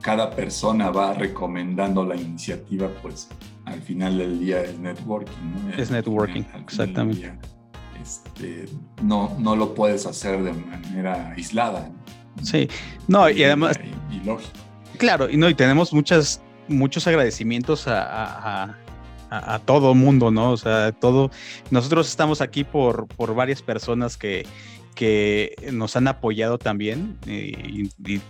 cada 0.00 0.30
persona 0.30 0.90
va 0.90 1.14
recomendando 1.14 2.04
la 2.04 2.16
iniciativa, 2.16 2.90
pues 3.00 3.28
al 3.64 3.80
final 3.80 4.18
del 4.18 4.40
día 4.40 4.60
es 4.62 4.76
networking. 4.76 5.68
¿no? 5.68 5.74
Es 5.74 5.92
networking, 5.92 6.42
exactamente 6.60 7.32
este, 8.02 8.66
no, 9.02 9.34
no 9.38 9.56
lo 9.56 9.74
puedes 9.74 10.06
hacer 10.06 10.42
de 10.42 10.52
manera 10.52 11.32
aislada. 11.36 11.90
Sí, 12.42 12.68
no, 13.08 13.30
y, 13.30 13.40
y 13.40 13.44
además... 13.44 13.78
Y, 14.10 14.16
y, 14.16 14.24
lógico. 14.24 14.52
Claro, 14.98 15.30
y 15.30 15.36
no, 15.36 15.48
y 15.48 15.54
tenemos 15.54 15.92
muchas, 15.92 16.42
muchos 16.68 17.06
agradecimientos 17.06 17.88
a, 17.88 18.02
a, 18.02 18.76
a, 19.30 19.54
a 19.54 19.58
todo 19.60 19.94
mundo, 19.94 20.30
¿no? 20.30 20.50
O 20.50 20.56
sea, 20.56 20.92
todo... 20.92 21.30
Nosotros 21.70 22.08
estamos 22.08 22.40
aquí 22.40 22.64
por, 22.64 23.06
por 23.06 23.34
varias 23.34 23.62
personas 23.62 24.16
que, 24.16 24.46
que 24.94 25.54
nos 25.72 25.96
han 25.96 26.08
apoyado 26.08 26.58
también 26.58 27.18
y, 27.26 27.90
y 28.04 28.20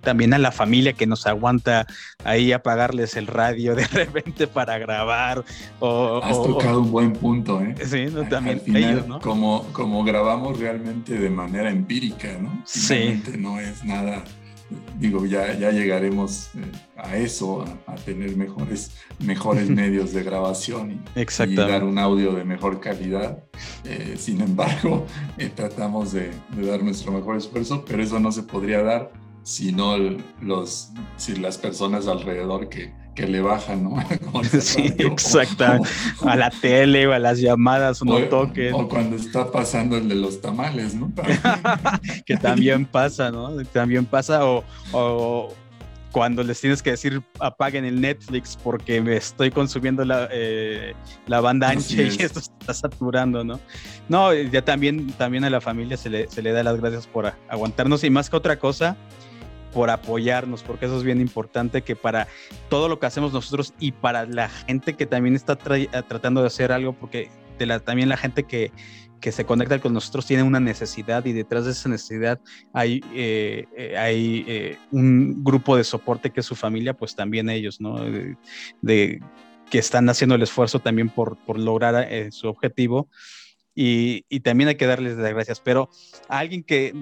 también 0.00 0.34
a 0.34 0.38
la 0.38 0.52
familia 0.52 0.92
que 0.92 1.06
nos 1.06 1.26
aguanta 1.26 1.86
ahí 2.24 2.52
apagarles 2.52 3.16
el 3.16 3.26
radio 3.26 3.74
de 3.74 3.86
repente 3.92 4.46
para 4.46 4.78
grabar. 4.78 5.44
O, 5.80 6.20
Has 6.22 6.42
tocado 6.42 6.78
o, 6.78 6.82
un 6.82 6.90
buen 6.90 7.12
punto, 7.12 7.60
¿eh? 7.60 7.74
Sí, 7.84 8.06
no, 8.12 8.28
también 8.28 8.58
Al 8.58 8.64
final, 8.64 8.82
ellos, 8.82 9.08
¿no? 9.08 9.20
Como, 9.20 9.64
como 9.72 10.04
grabamos 10.04 10.58
realmente 10.58 11.18
de 11.18 11.30
manera 11.30 11.70
empírica, 11.70 12.38
¿no? 12.40 12.62
Finalmente 12.66 13.32
sí. 13.32 13.38
no 13.38 13.60
es 13.60 13.84
nada, 13.84 14.24
digo, 14.98 15.24
ya, 15.26 15.54
ya 15.54 15.70
llegaremos 15.70 16.50
eh, 16.54 16.60
a 16.96 17.16
eso, 17.16 17.62
a, 17.62 17.92
a, 17.92 17.94
tener 17.96 18.36
mejores, 18.36 18.96
mejores 19.18 19.68
medios 19.70 20.12
de 20.12 20.22
grabación 20.22 21.02
y, 21.16 21.20
y, 21.20 21.54
dar 21.54 21.84
un 21.84 21.98
audio 21.98 22.32
de 22.32 22.44
mejor 22.44 22.80
calidad. 22.80 23.42
Eh, 23.84 24.14
sin 24.18 24.40
embargo, 24.40 25.06
eh, 25.38 25.50
tratamos 25.54 26.12
de, 26.12 26.30
de 26.56 26.66
dar 26.66 26.82
nuestro 26.82 27.12
mejor 27.12 27.36
esfuerzo, 27.36 27.84
pero 27.86 28.02
eso 28.02 28.18
no 28.20 28.32
se 28.32 28.42
podría 28.42 28.82
dar 28.82 29.10
sino 29.42 29.96
los, 30.40 30.90
si 31.16 31.36
las 31.36 31.58
personas 31.58 32.06
alrededor 32.06 32.68
que, 32.68 32.92
que 33.14 33.26
le 33.26 33.40
bajan, 33.40 33.84
¿no? 33.84 33.96
sí, 34.60 34.94
exactamente. 34.98 35.88
a 36.24 36.36
la 36.36 36.50
tele 36.50 37.06
o 37.06 37.12
a 37.12 37.18
las 37.18 37.40
llamadas, 37.40 38.02
no 38.04 38.14
o, 38.14 38.20
toquen. 38.28 38.74
O 38.74 38.88
cuando 38.88 39.16
está 39.16 39.50
pasando 39.50 39.96
el 39.96 40.08
de 40.08 40.14
los 40.14 40.40
tamales, 40.40 40.94
¿no? 40.94 41.10
que 42.26 42.36
también 42.36 42.86
pasa, 42.86 43.30
¿no? 43.30 43.56
También 43.72 44.06
pasa, 44.06 44.46
o, 44.46 44.62
o, 44.92 45.52
cuando 46.12 46.42
les 46.42 46.60
tienes 46.60 46.82
que 46.82 46.90
decir 46.90 47.22
apaguen 47.38 47.84
el 47.84 48.00
Netflix 48.00 48.56
porque 48.62 49.00
me 49.00 49.16
estoy 49.16 49.50
consumiendo 49.50 50.04
la, 50.04 50.28
eh, 50.32 50.94
la 51.26 51.40
banda 51.40 51.70
ancha 51.70 52.02
y 52.02 52.22
esto 52.22 52.40
está 52.40 52.72
saturando, 52.72 53.44
¿no? 53.44 53.60
No, 54.08 54.32
ya 54.32 54.64
también, 54.64 55.12
también 55.12 55.44
a 55.44 55.50
la 55.50 55.60
familia 55.60 55.96
se 55.96 56.08
le, 56.08 56.28
se 56.28 56.42
le 56.42 56.52
da 56.52 56.62
las 56.62 56.80
gracias 56.80 57.06
por 57.06 57.32
aguantarnos 57.48 58.04
y 58.04 58.10
más 58.10 58.30
que 58.30 58.36
otra 58.36 58.58
cosa, 58.58 58.96
por 59.78 59.90
apoyarnos, 59.90 60.64
porque 60.64 60.86
eso 60.86 60.96
es 60.96 61.04
bien 61.04 61.20
importante 61.20 61.82
que 61.82 61.94
para 61.94 62.26
todo 62.68 62.88
lo 62.88 62.98
que 62.98 63.06
hacemos 63.06 63.32
nosotros 63.32 63.74
y 63.78 63.92
para 63.92 64.26
la 64.26 64.48
gente 64.48 64.96
que 64.96 65.06
también 65.06 65.36
está 65.36 65.54
tra 65.54 65.76
tratando 66.08 66.40
de 66.40 66.48
hacer 66.48 66.72
algo, 66.72 66.94
porque 66.94 67.30
también 67.84 68.08
la 68.08 68.16
gente 68.16 68.42
que, 68.42 68.72
que 69.20 69.30
se 69.30 69.44
conecta 69.44 69.80
con 69.80 69.92
nosotros 69.92 70.26
tiene 70.26 70.42
una 70.42 70.58
necesidad 70.58 71.24
y 71.26 71.32
detrás 71.32 71.64
de 71.64 71.70
esa 71.70 71.88
necesidad 71.88 72.40
hay, 72.72 73.04
eh, 73.14 73.94
hay 73.96 74.44
eh, 74.48 74.78
un 74.90 75.44
grupo 75.44 75.76
de 75.76 75.84
soporte 75.84 76.30
que 76.30 76.40
es 76.40 76.46
su 76.46 76.56
familia, 76.56 76.94
pues 76.94 77.14
también 77.14 77.48
ellos, 77.48 77.80
¿no? 77.80 78.02
De, 78.02 78.36
de 78.82 79.20
que 79.70 79.78
están 79.78 80.08
haciendo 80.08 80.34
el 80.34 80.42
esfuerzo 80.42 80.80
también 80.80 81.08
por, 81.08 81.36
por 81.44 81.56
lograr 81.56 82.04
eh, 82.10 82.32
su 82.32 82.48
objetivo 82.48 83.08
y, 83.80 84.24
y, 84.28 84.40
también 84.40 84.66
hay 84.66 84.74
que 84.74 84.88
darles 84.88 85.16
las 85.16 85.32
gracias, 85.32 85.60
pero 85.60 85.88
a 86.28 86.40
alguien 86.40 86.64
que, 86.64 86.92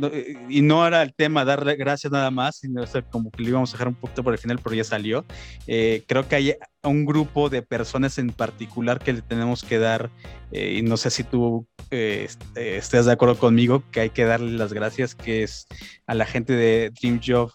y 0.50 0.60
no 0.60 0.86
era 0.86 1.00
el 1.00 1.14
tema 1.14 1.42
darle 1.46 1.74
gracias 1.74 2.12
nada 2.12 2.30
más, 2.30 2.56
sino 2.58 2.84
como 3.08 3.30
que 3.30 3.42
lo 3.42 3.48
íbamos 3.48 3.70
a 3.70 3.72
dejar 3.72 3.88
un 3.88 3.94
poquito 3.94 4.22
por 4.22 4.34
el 4.34 4.38
final, 4.38 4.60
pero 4.62 4.76
ya 4.76 4.84
salió, 4.84 5.24
eh, 5.66 6.04
creo 6.06 6.28
que 6.28 6.36
hay 6.36 6.54
un 6.82 7.06
grupo 7.06 7.48
de 7.48 7.62
personas 7.62 8.18
en 8.18 8.28
particular 8.28 8.98
que 8.98 9.14
le 9.14 9.22
tenemos 9.22 9.62
que 9.62 9.78
dar, 9.78 10.10
eh, 10.52 10.74
y 10.76 10.82
no 10.82 10.98
sé 10.98 11.08
si 11.08 11.24
tú 11.24 11.66
eh, 11.90 12.28
estés 12.54 13.06
de 13.06 13.12
acuerdo 13.12 13.38
conmigo, 13.38 13.82
que 13.90 14.00
hay 14.00 14.10
que 14.10 14.26
darle 14.26 14.52
las 14.52 14.74
gracias, 14.74 15.14
que 15.14 15.44
es 15.44 15.66
a 16.06 16.14
la 16.14 16.26
gente 16.26 16.52
de 16.52 16.90
Dream 16.90 17.22
Job 17.26 17.52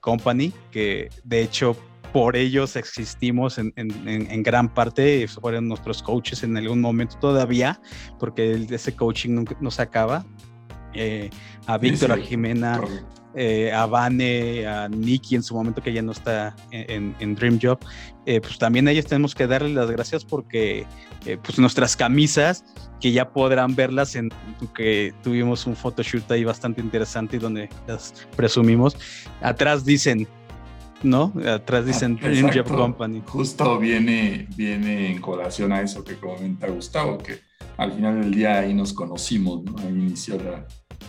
Company, 0.00 0.52
que 0.72 1.08
de 1.22 1.40
hecho 1.40 1.76
por 2.12 2.36
ellos 2.36 2.76
existimos 2.76 3.58
en, 3.58 4.42
gran 4.42 4.72
parte, 4.72 5.26
fueron 5.28 5.68
nuestros 5.68 6.02
coaches 6.02 6.42
en 6.42 6.56
algún 6.56 6.80
momento 6.80 7.16
todavía, 7.18 7.80
porque 8.18 8.66
ese 8.70 8.94
coaching 8.94 9.44
no, 9.60 9.70
se 9.70 9.82
acaba. 9.82 10.24
Eh, 10.94 11.30
a 11.66 11.76
Víctor, 11.76 12.12
a 12.12 12.16
Jimena, 12.16 12.80
eh, 13.34 13.70
a 13.70 13.84
Vane, 13.86 14.66
a 14.66 14.88
Nicky 14.88 15.36
en 15.36 15.42
su 15.42 15.54
momento 15.54 15.82
que 15.82 15.92
ya 15.92 16.00
no 16.00 16.12
está 16.12 16.56
en, 16.70 17.34
Dream 17.34 17.58
Job, 17.60 17.78
eh, 18.24 18.40
pues 18.40 18.58
también 18.58 18.88
a 18.88 18.92
ellos 18.92 19.06
tenemos 19.06 19.34
que 19.34 19.46
darles 19.46 19.72
las 19.72 19.90
gracias 19.90 20.24
porque 20.24 20.86
pues 21.42 21.58
nuestras 21.58 21.96
camisas, 21.96 22.64
que 23.00 23.10
ya 23.10 23.30
podrán 23.30 23.74
verlas 23.74 24.14
en 24.14 24.30
que 24.74 25.12
tuvimos 25.24 25.66
un 25.66 25.74
photoshoot 25.74 26.30
ahí 26.30 26.44
bastante 26.44 26.80
interesante 26.80 27.38
donde 27.38 27.68
las 27.88 28.14
presumimos, 28.36 28.96
atrás 29.42 29.84
dicen 29.84 30.28
¿no? 31.02 31.32
Atrás 31.46 31.82
ah, 31.84 31.86
dicen 31.86 32.16
Dream 32.16 32.50
Job 32.52 32.66
Company. 32.66 33.22
Justo 33.26 33.78
viene, 33.78 34.48
viene 34.56 35.12
en 35.12 35.20
colación 35.20 35.72
a 35.72 35.80
eso 35.80 36.02
que 36.04 36.16
comenta 36.16 36.68
Gustavo, 36.68 37.18
que 37.18 37.40
al 37.76 37.92
final 37.92 38.20
del 38.20 38.34
día 38.34 38.60
ahí 38.60 38.74
nos 38.74 38.92
conocimos, 38.92 39.62
¿no? 39.64 39.78
Ahí 39.78 39.88
inició 39.88 40.38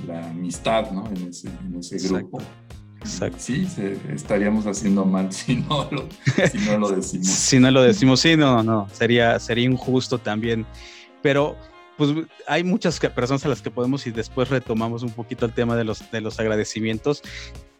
la, 0.07 0.27
amistad, 0.29 0.91
¿no? 0.91 1.07
En 1.07 1.29
ese, 1.29 2.07
grupo. 2.07 2.39
Exacto. 2.99 3.37
Sí, 3.39 3.67
estaríamos 4.13 4.65
haciendo 4.67 5.05
mal 5.05 5.31
si 5.31 5.55
no 5.55 5.87
lo, 5.91 6.07
si 6.51 6.57
no 6.59 6.77
lo 6.77 6.89
decimos. 6.89 7.27
si 7.27 7.59
no 7.59 7.71
lo 7.71 7.81
decimos, 7.81 8.19
sí, 8.19 8.35
no, 8.35 8.63
no, 8.63 8.87
sería, 8.91 9.39
sería 9.39 9.65
injusto 9.65 10.17
también. 10.17 10.65
Pero 11.21 11.55
pues 11.97 12.11
hay 12.47 12.63
muchas 12.63 12.99
personas 12.99 13.43
a 13.45 13.49
las 13.49 13.61
que 13.61 13.71
podemos 13.71 14.05
y 14.05 14.11
después 14.11 14.49
retomamos 14.49 15.01
un 15.01 15.09
poquito 15.09 15.45
el 15.45 15.53
tema 15.53 15.75
de 15.75 15.83
los, 15.83 16.09
de 16.11 16.21
los 16.21 16.39
agradecimientos 16.39 17.23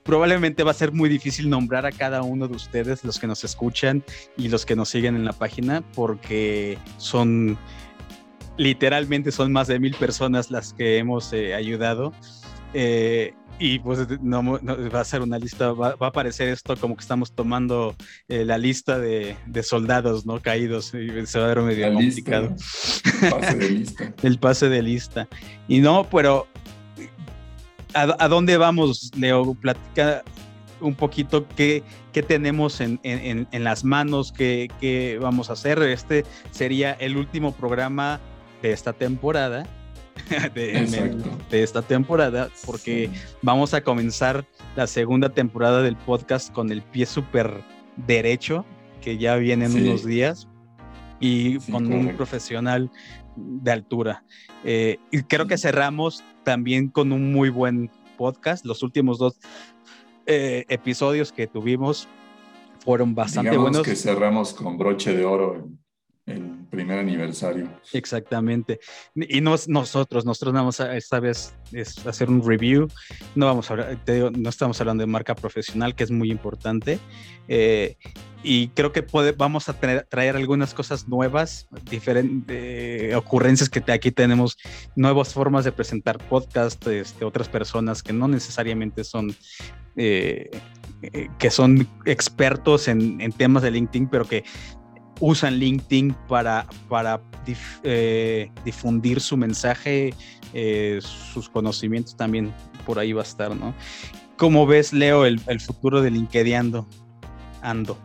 probablemente 0.07 0.63
va 0.63 0.71
a 0.71 0.73
ser 0.73 0.93
muy 0.93 1.09
difícil 1.09 1.49
nombrar 1.49 1.85
a 1.85 1.91
cada 1.91 2.23
uno 2.23 2.47
de 2.47 2.55
ustedes, 2.55 3.03
los 3.03 3.19
que 3.19 3.27
nos 3.27 3.43
escuchan 3.43 4.03
y 4.37 4.47
los 4.47 4.65
que 4.65 4.75
nos 4.75 4.89
siguen 4.89 5.17
en 5.17 5.25
la 5.25 5.33
página, 5.33 5.83
porque 5.93 6.79
son 6.97 7.57
literalmente 8.55 9.31
son 9.31 9.51
más 9.51 9.67
de 9.67 9.79
mil 9.79 9.93
personas 9.95 10.49
las 10.49 10.73
que 10.73 10.97
hemos 10.97 11.33
eh, 11.33 11.53
ayudado. 11.53 12.13
Eh, 12.73 13.33
y 13.59 13.79
pues 13.79 14.07
no, 14.21 14.43
va 14.43 15.01
a 15.01 15.03
ser 15.03 15.21
una 15.21 15.39
lista, 15.39 15.73
va, 15.73 15.95
a 15.99 16.07
aparecer 16.07 16.47
esto 16.49 16.77
como 16.77 16.95
que 16.95 17.01
estamos 17.01 17.33
tomando 17.33 17.95
eh, 18.29 18.45
la 18.45 18.57
lista 18.57 18.99
de, 18.99 19.35
soldados 19.61 20.25
no 20.25 20.39
caídos 20.39 20.93
y 20.93 21.25
se 21.25 21.39
va 21.39 21.45
a 21.45 21.47
ver 21.49 21.61
medio 21.61 21.91
complicado. 21.91 22.55
el 23.21 23.29
pase 23.29 23.57
de 23.57 23.69
lista. 23.69 24.13
el 24.23 24.39
pase 24.39 24.69
de 24.69 24.81
lista. 24.81 25.27
Y 25.67 25.79
no, 25.79 26.07
pero 26.09 26.47
¿a, 27.94 28.27
dónde 28.27 28.58
vamos, 28.58 29.12
Leo? 29.15 29.53
Platica 29.56 30.24
un 30.79 30.96
poquito 30.96 31.48
qué, 31.56 31.84
qué 32.13 32.24
tenemos 32.24 32.82
en, 32.82 33.48
las 33.51 33.84
manos, 33.84 34.32
qué, 34.32 35.17
vamos 35.22 35.50
a 35.50 35.53
hacer. 35.53 35.82
Este 35.84 36.25
sería 36.51 36.94
el 36.94 37.17
último 37.17 37.51
programa 37.53 38.20
de 38.62 38.72
esta 38.72 38.94
temporada. 38.94 39.65
De, 40.56 41.38
esta 41.51 41.84
temporada, 41.84 42.50
porque 42.65 43.12
vamos 43.44 43.75
a 43.75 43.82
comenzar 43.82 44.46
la 44.75 44.88
segunda 44.88 45.29
temporada 45.29 45.84
del 45.84 45.96
podcast 45.96 46.51
con 46.51 46.72
el 46.72 46.82
pie 46.82 47.06
súper 47.06 47.62
derecho, 48.08 48.65
que 49.00 49.20
ya 49.20 49.36
viene 49.36 49.65
en 49.65 49.75
unos 49.75 50.03
días, 50.03 50.48
y 51.20 51.60
con 51.72 51.94
un 51.94 52.17
profesional 52.17 52.89
de 53.38 53.72
altura. 53.72 54.25
Eh, 54.64 54.98
y 55.11 55.24
creo 55.24 55.48
que 55.48 55.57
cerramos 55.57 56.24
también 56.44 56.90
con 56.90 57.11
un 57.11 57.31
muy 57.31 57.50
buen 57.50 57.90
podcast. 58.18 58.66
Los 58.66 58.83
últimos 58.83 59.20
dos 59.20 59.40
eh, 60.25 60.66
episodios 60.70 61.31
que 61.31 61.48
tuvimos 61.48 62.07
fueron 62.79 63.16
bastante 63.16 63.51
Digamos 63.51 63.72
buenos. 63.72 63.88
que 63.88 63.96
cerramos 63.96 64.53
con 64.53 64.77
broche 64.77 65.16
de 65.16 65.25
oro 65.25 65.70
el 66.27 66.66
primer 66.70 67.00
aniversario. 67.00 67.70
Exactamente. 67.94 68.79
Y 69.16 69.40
no 69.40 69.55
nosotros, 69.68 70.25
nosotros 70.25 70.53
vamos 70.53 70.79
a 70.81 70.96
esta 70.98 71.22
vez 71.22 71.55
es 71.72 72.05
hacer 72.05 72.29
un 72.29 72.46
review. 72.46 72.90
No 73.33 73.46
vamos 73.46 73.72
a 73.72 73.75
no 73.75 74.50
estamos 74.50 74.79
hablando 74.81 75.01
de 75.01 75.07
marca 75.07 75.33
profesional, 75.33 75.96
que 75.96 76.03
es 76.03 76.11
muy 76.11 76.29
importante. 76.29 77.00
Eh, 77.48 77.96
y 78.43 78.69
creo 78.69 78.91
que 78.91 79.05
vamos 79.35 79.67
a 79.69 79.73
traer, 79.73 80.35
algunas 80.35 80.73
cosas 80.73 81.07
nuevas, 81.07 81.67
diferentes 81.89 83.15
ocurrencias 83.15 83.69
que 83.69 83.83
aquí 83.91 84.11
tenemos, 84.11 84.57
nuevas 84.95 85.33
formas 85.33 85.65
de 85.65 85.71
presentar 85.71 86.17
podcast 86.17 86.85
este, 86.87 87.25
otras 87.25 87.50
personas 87.50 88.03
que 88.03 88.13
no 88.13 88.27
necesariamente 88.27 89.03
son 89.03 89.35
eh, 90.00 90.51
eh, 91.01 91.27
que 91.39 91.50
son 91.50 91.87
expertos 92.05 92.87
en, 92.87 93.17
temas 93.31 93.63
de 93.63 93.71
LinkedIn, 93.71 94.07
pero 94.07 94.25
que 94.25 94.43
usan 95.19 95.57
LinkedIn 95.57 96.15
para, 96.27 96.67
eh, 97.83 98.51
difundir 98.63 99.19
su 99.19 99.37
mensaje, 99.37 100.13
sus 101.33 101.50
conocimientos 101.50 102.15
también 102.15 102.53
por 102.85 103.00
ahí 103.00 103.11
va 103.11 103.21
a 103.21 103.25
estar, 103.25 103.55
¿no? 103.55 103.75
¿Cómo 104.37 104.65
ves, 104.67 104.93
Leo, 104.93 105.25
el, 105.25 105.39
futuro 105.59 106.01
de 106.01 106.11
LinkedIn 106.11 106.85
Ando? 107.61 107.97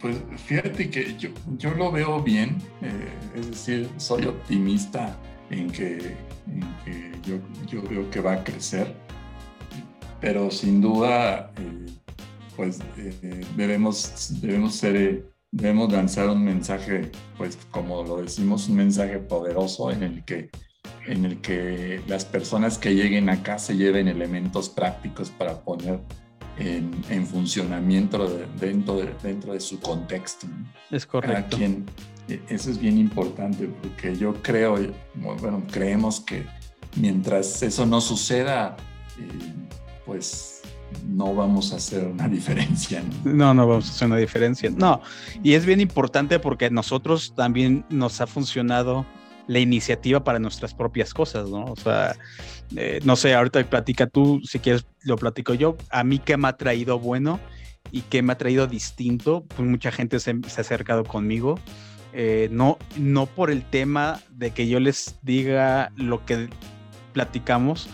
Pues 0.00 0.16
fíjate 0.46 0.88
que 0.90 1.16
yo, 1.18 1.30
yo 1.58 1.74
lo 1.74 1.92
veo 1.92 2.22
bien, 2.22 2.56
eh, 2.80 3.12
es 3.36 3.50
decir, 3.50 3.88
soy 3.98 4.24
optimista 4.24 5.18
en 5.50 5.70
que, 5.70 6.16
yo, 7.24 7.36
yo, 7.66 7.82
creo 7.84 8.10
que 8.10 8.20
va 8.20 8.34
a 8.34 8.44
crecer, 8.44 8.94
pero 10.20 10.50
sin 10.50 10.80
duda, 10.80 11.52
pues 12.56 12.78
debemos, 13.56 14.40
debemos 14.40 14.74
ser 14.76 15.30
debemos 15.52 15.92
lanzar 15.92 16.28
un 16.28 16.44
mensaje, 16.44 17.10
pues 17.36 17.58
como 17.70 18.02
lo 18.04 18.22
decimos, 18.22 18.68
un 18.68 18.76
mensaje 18.76 19.18
poderoso 19.18 19.90
en 19.90 20.02
el 20.02 20.24
que, 20.24 20.50
en 21.06 21.24
el 21.24 21.40
que 21.40 22.00
las 22.06 22.24
personas 22.24 22.78
que 22.78 22.94
lleguen 22.94 23.28
acá 23.28 23.58
se 23.58 23.76
lleven 23.76 24.08
elementos 24.08 24.68
prácticos 24.68 25.30
para 25.30 25.60
poner 25.60 26.00
en, 26.58 27.26
funcionamiento 27.26 28.28
dentro, 28.58 28.96
de, 28.96 29.14
dentro 29.22 29.52
de 29.52 29.60
su 29.60 29.80
contexto. 29.80 30.46
Es 30.90 31.06
correcto. 31.06 31.56
Quien, 31.56 31.86
e, 32.28 32.40
eso 32.48 32.70
es 32.70 32.78
bien 32.78 32.98
importante 32.98 33.68
porque 33.82 34.16
yo 34.16 34.34
creo, 34.42 34.76
bueno, 35.14 35.62
creemos 35.70 36.20
que 36.20 36.46
mientras 36.96 37.62
eso 37.62 37.86
no 37.86 38.00
suceda, 38.00 38.76
eh, 39.18 39.52
pues 40.04 40.62
no 41.08 41.34
vamos 41.34 41.72
a 41.72 41.76
hacer 41.76 42.04
una 42.04 42.28
diferencia. 42.28 43.02
¿no? 43.24 43.54
no, 43.54 43.66
vamos 43.66 43.88
a 43.88 43.92
hacer 43.92 44.08
una 44.08 44.16
diferencia. 44.16 44.70
No, 44.70 45.00
y 45.42 45.54
es 45.54 45.64
bien 45.66 45.80
importante 45.80 46.38
porque 46.38 46.70
nosotros 46.70 47.34
también 47.34 47.84
nos 47.88 48.20
ha 48.20 48.26
funcionado 48.26 49.06
la 49.46 49.58
iniciativa 49.58 50.22
para 50.22 50.38
nuestras 50.38 50.74
propias 50.74 51.12
cosas, 51.12 51.48
¿no? 51.48 51.64
O 51.64 51.76
sea, 51.76 52.16
eh, 52.76 53.00
no 53.04 53.16
sé, 53.16 53.34
ahorita 53.34 53.62
platica 53.68 54.06
tú, 54.06 54.40
si 54.44 54.58
quieres 54.58 54.86
lo 55.02 55.16
platico 55.16 55.54
yo. 55.54 55.76
A 55.90 56.04
mí 56.04 56.18
qué 56.18 56.36
me 56.36 56.48
ha 56.48 56.56
traído 56.56 56.98
bueno 56.98 57.40
y 57.90 58.02
qué 58.02 58.22
me 58.22 58.32
ha 58.32 58.38
traído 58.38 58.66
distinto, 58.66 59.44
pues 59.56 59.68
mucha 59.68 59.90
gente 59.90 60.20
se, 60.20 60.30
ha 60.30 60.60
acercado 60.60 61.04
conmigo. 61.04 61.58
Eh, 62.12 62.48
no, 62.50 62.78
no 62.96 63.26
por 63.26 63.50
el 63.50 63.64
tema 63.64 64.20
de 64.30 64.50
que 64.50 64.68
yo 64.68 64.80
les 64.80 65.18
diga 65.22 65.92
lo 65.96 66.24
que 66.24 66.48
platicamos, 67.12 67.88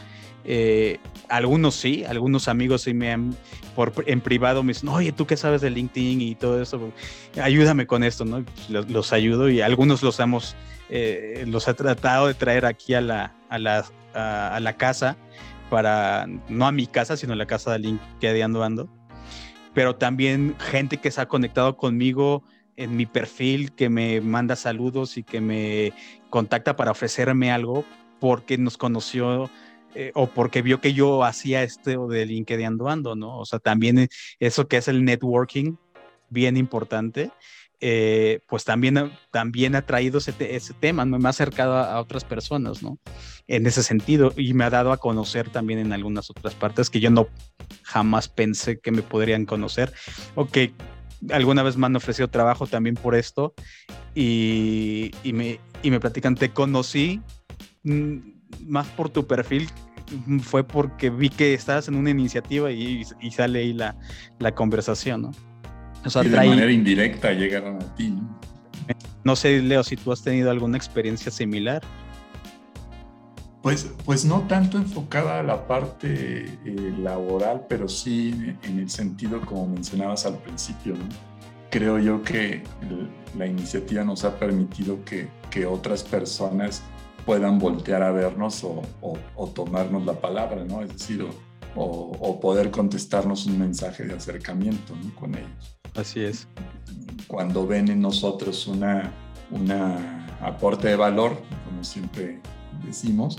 eh, 0.45 0.99
algunos 1.29 1.75
sí, 1.75 2.05
algunos 2.05 2.49
amigos 2.49 2.83
sí 2.83 2.95
me 2.95 3.13
han, 3.13 3.37
por, 3.75 3.93
en 4.07 4.21
privado 4.21 4.63
me 4.63 4.73
dicen, 4.73 4.89
oye, 4.91 5.13
¿tú 5.13 5.27
qué 5.27 5.37
sabes 5.37 5.61
de 5.61 5.71
LinkedIn 5.71 6.21
y 6.21 6.35
todo 6.35 6.63
eso? 6.63 6.93
Ayúdame 7.43 7.87
con 7.87 8.05
esto, 8.05 8.25
¿no? 8.25 8.45
Los, 8.69 9.13
ayudo 9.13 9.51
y 9.51 9.61
algunos 9.61 10.03
los 10.03 10.21
hemos, 10.21 10.55
los 11.47 11.69
he 11.69 11.75
tratado 11.75 12.29
de 12.29 12.35
traer 12.35 12.65
aquí 12.65 12.95
a 12.95 13.01
la, 13.01 13.35
a 13.49 13.59
la, 13.59 13.85
a, 14.17 14.59
la 14.61 14.77
casa 14.77 15.17
para, 15.71 16.27
no 16.49 16.67
a 16.67 16.73
mi 16.73 16.87
casa, 16.87 17.17
sino 17.17 17.35
a 17.35 17.37
la 17.37 17.47
casa 17.47 17.73
de 17.73 17.81
LinkedIn 17.81 18.43
ando 18.43 18.63
ando. 18.65 18.89
Pero 19.75 19.97
también 19.97 20.57
gente 20.59 20.97
que 20.97 21.11
se 21.11 21.21
ha 21.21 21.29
conectado 21.29 21.77
conmigo 21.77 22.43
en 22.77 22.97
mi 22.97 23.07
perfil, 23.07 23.73
que 23.73 23.89
me 23.89 24.21
manda 24.21 24.57
saludos 24.57 25.17
y 25.17 25.23
que 25.23 25.41
me 25.41 25.93
contacta 26.31 26.77
para 26.77 26.91
ofrecerme 26.91 27.51
algo 27.51 27.85
porque 28.21 28.59
nos 28.59 28.77
conoció 28.77 29.51
eh, 29.95 30.13
o 30.15 30.27
porque 30.27 30.63
vio 30.63 30.81
que 30.81 30.93
yo 30.93 31.25
hacía 31.25 31.63
esto 31.63 32.07
de 32.09 32.27
LinkedIn 32.27 32.79
ando, 32.87 33.15
¿no? 33.17 33.39
O 33.39 33.47
sea, 33.47 33.59
también 33.59 34.09
eso 34.39 34.69
que 34.69 34.77
es 34.77 34.89
el 34.89 35.05
networking, 35.05 35.77
bien 36.29 36.57
importante, 36.57 37.31
eh, 37.81 38.41
pues 38.49 38.65
también, 38.65 39.13
también 39.31 39.75
ha 39.75 39.83
traído 39.83 40.19
ese, 40.19 40.33
tema, 40.81 41.05
me 41.05 41.27
ha 41.27 41.31
acercado 41.31 41.77
a, 41.77 42.01
otras 42.01 42.25
personas, 42.25 42.83
¿no? 42.83 42.99
En 43.47 43.67
ese 43.67 43.83
sentido, 43.83 44.33
y 44.37 44.55
me 44.55 44.65
ha 44.65 44.71
dado 44.71 44.93
a 44.93 44.97
conocer 44.97 45.51
también 45.51 45.79
en 45.79 45.93
algunas 45.93 46.31
otras 46.31 46.55
partes 46.55 46.89
que 46.89 47.01
yo 47.01 47.11
no 47.11 47.29
jamás 47.83 48.29
pensé 48.29 48.79
que 48.79 48.93
me 48.93 49.03
podrían 49.03 49.45
conocer, 49.45 49.93
o 50.35 50.47
que 50.47 50.73
alguna 51.31 51.63
vez 51.63 51.77
me 51.77 51.87
han 51.87 51.97
ofrecido 51.97 52.29
trabajo 52.29 52.67
también 52.67 52.95
por 52.95 53.15
esto, 53.15 53.55
y, 54.15 55.11
me, 55.25 55.61
y 55.83 55.91
me 55.91 56.01
platican, 56.01 56.35
te 56.35 56.51
conocí 56.51 57.21
mm, 57.85 58.17
más 58.67 58.87
por 58.89 59.11
tu 59.11 59.27
perfil 59.27 59.69
fue 60.41 60.65
porque 60.65 61.11
vi 61.11 61.31
que 61.31 61.53
estabas 61.53 61.89
en 61.89 61.97
una 61.97 62.11
iniciativa 62.11 62.71
y, 62.71 63.03
y 63.21 63.31
sale 63.33 63.59
ahí 63.59 63.73
la, 63.73 63.97
la 64.39 64.55
conversación, 64.55 65.23
¿no? 65.23 65.33
Y 66.15 66.29
de 66.29 66.37
manera 66.37 66.71
indirecta 66.71 67.33
llegaron 67.33 67.77
a 67.77 67.95
ti. 67.95 68.11
¿no? 68.11 68.39
no 69.25 69.37
sé, 69.37 69.61
Leo, 69.61 69.83
si 69.83 69.97
tú 69.97 70.13
has 70.13 70.23
tenido 70.23 70.51
alguna 70.51 70.77
experiencia 70.77 71.33
similar. 71.33 71.83
Pues, 73.63 73.91
pues 74.05 74.25
no 74.25 74.43
tanto 74.43 74.79
enfocada 74.79 75.41
a 75.41 75.43
la 75.43 75.67
parte 75.67 76.45
eh, 76.65 76.95
laboral, 77.01 77.67
pero 77.69 77.89
sí 77.89 78.55
en 78.63 78.79
el 78.79 78.89
sentido 78.89 79.41
como 79.41 79.67
mencionabas 79.67 80.25
al 80.27 80.39
principio. 80.39 80.95
¿no? 80.95 81.09
Creo 81.71 81.99
yo 81.99 82.23
que 82.23 82.63
la 83.37 83.47
iniciativa 83.47 84.05
nos 84.05 84.25
ha 84.25 84.39
permitido 84.39 85.05
que, 85.05 85.29
que 85.51 85.67
otras 85.67 86.05
personas 86.05 86.85
puedan 87.25 87.59
voltear 87.59 88.05
a 88.05 88.13
vernos 88.13 88.63
o, 88.63 88.83
o, 89.01 89.47
tomarnos 89.49 90.07
la 90.07 90.15
palabra, 90.15 90.65
¿no? 90.65 90.83
Es 90.83 90.93
decir, 90.93 91.27
o, 91.75 91.83
o, 92.21 92.41
poder 92.41 92.71
contestarnos 92.71 93.47
un 93.47 93.59
mensaje 93.59 94.05
de 94.05 94.15
acercamiento 94.15 94.95
¿no? 94.95 95.13
con 95.17 95.35
ellos. 95.35 95.76
Así 95.97 96.21
es. 96.21 96.47
Cuando 97.27 97.67
ven 97.67 97.89
en 97.91 98.01
nosotros 98.01 98.67
una, 98.67 99.13
una 99.51 100.27
aporte 100.41 100.89
de 100.89 100.97
valor, 100.97 101.43
como 101.65 101.83
siempre 101.83 102.41
decimos, 102.85 103.39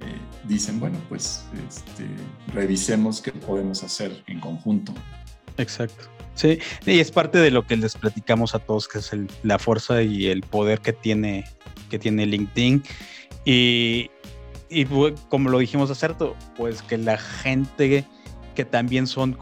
eh, 0.00 0.18
dicen, 0.44 0.80
bueno, 0.80 0.98
pues 1.08 1.44
este, 1.68 2.06
revisemos 2.52 3.20
qué 3.20 3.32
podemos 3.32 3.82
hacer 3.82 4.22
en 4.26 4.40
conjunto. 4.40 4.92
Exacto. 5.56 6.04
Sí, 6.34 6.60
y 6.86 7.00
es 7.00 7.10
parte 7.10 7.38
de 7.38 7.50
lo 7.50 7.66
que 7.66 7.76
les 7.76 7.96
platicamos 7.96 8.54
a 8.54 8.60
todos, 8.60 8.86
que 8.86 8.98
es 8.98 9.10
la 9.42 9.58
fuerza 9.58 10.02
y 10.02 10.26
el 10.26 10.42
poder 10.42 10.80
que 10.80 10.92
tiene, 10.92 11.44
que 11.90 11.98
tiene 11.98 12.26
LinkedIn. 12.26 12.84
Y, 13.44 14.08
y 14.70 14.84
como 15.28 15.50
lo 15.50 15.58
dijimos 15.58 15.90
hace 15.90 16.06
rato, 16.06 16.36
pues 16.56 16.80
que 16.82 16.96
la 16.96 17.18
gente 17.18 18.04
que 18.54 18.64
también 18.64 19.08
son 19.08 19.32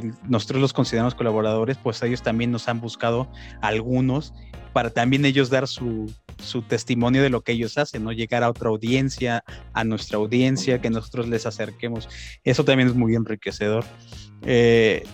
que 0.00 0.12
nosotros 0.28 0.60
los 0.60 0.72
consideramos 0.74 1.14
colaboradores, 1.14 1.78
pues 1.78 2.02
ellos 2.02 2.22
también 2.22 2.50
nos 2.50 2.68
han 2.68 2.80
buscado 2.80 3.28
algunos 3.62 4.34
para 4.74 4.90
también 4.90 5.24
ellos 5.24 5.48
dar 5.48 5.66
su, 5.66 6.12
su 6.36 6.60
testimonio 6.60 7.22
de 7.22 7.30
lo 7.30 7.40
que 7.40 7.52
ellos 7.52 7.78
hacen, 7.78 8.04
¿no? 8.04 8.12
Llegar 8.12 8.42
a 8.42 8.50
otra 8.50 8.68
audiencia, 8.68 9.42
a 9.72 9.84
nuestra 9.84 10.18
audiencia, 10.18 10.82
que 10.82 10.90
nosotros 10.90 11.28
les 11.28 11.46
acerquemos. 11.46 12.10
Eso 12.44 12.62
también 12.62 12.88
es 12.88 12.94
muy 12.94 13.14
enriquecedor. 13.14 13.86
Eh, 14.42 15.04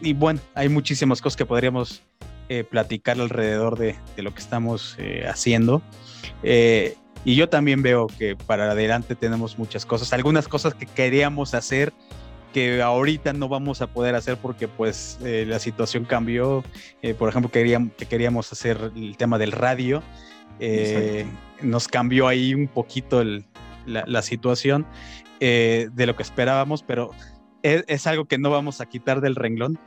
y 0.00 0.14
bueno, 0.14 0.40
hay 0.54 0.68
muchísimas 0.68 1.22
cosas 1.22 1.36
que 1.36 1.46
podríamos 1.46 2.02
eh, 2.48 2.64
platicar 2.64 3.20
alrededor 3.20 3.78
de, 3.78 3.94
de, 4.16 4.22
lo 4.22 4.34
que 4.34 4.40
estamos 4.40 4.96
eh, 4.98 5.26
haciendo. 5.28 5.80
y 6.42 7.36
yo 7.36 7.48
también 7.48 7.82
veo 7.82 8.08
que 8.08 8.34
para 8.34 8.72
adelante 8.72 9.14
tenemos 9.14 9.58
muchas 9.58 9.86
cosas, 9.86 10.12
algunas 10.12 10.48
cosas 10.48 10.74
que 10.74 10.86
queríamos 10.86 11.54
hacer 11.54 11.92
que 12.54 12.80
ahorita 12.80 13.32
no 13.32 13.48
vamos 13.48 13.82
a 13.82 13.88
poder 13.88 14.14
hacer 14.14 14.36
porque 14.36 14.68
pues 14.68 15.18
eh, 15.24 15.44
la 15.46 15.58
situación 15.58 16.04
cambió. 16.04 16.62
Eh, 17.02 17.12
por 17.12 17.28
ejemplo, 17.28 17.50
queríamos, 17.50 17.92
que 17.94 18.06
queríamos 18.06 18.52
hacer 18.52 18.92
el 18.94 19.16
tema 19.16 19.38
del 19.38 19.50
radio. 19.50 20.04
Eh, 20.60 21.26
nos 21.62 21.88
cambió 21.88 22.28
ahí 22.28 22.54
un 22.54 22.68
poquito 22.68 23.24
la, 23.86 24.22
situación 24.22 24.86
de 25.40 26.04
lo 26.06 26.14
que 26.14 26.22
esperábamos, 26.22 26.84
pero 26.84 27.10
es, 27.62 28.06
algo 28.06 28.26
que 28.26 28.38
no 28.38 28.50
vamos 28.50 28.80
a 28.80 28.86
quitar 28.86 29.20
del 29.20 29.34
renglón, 29.34 29.78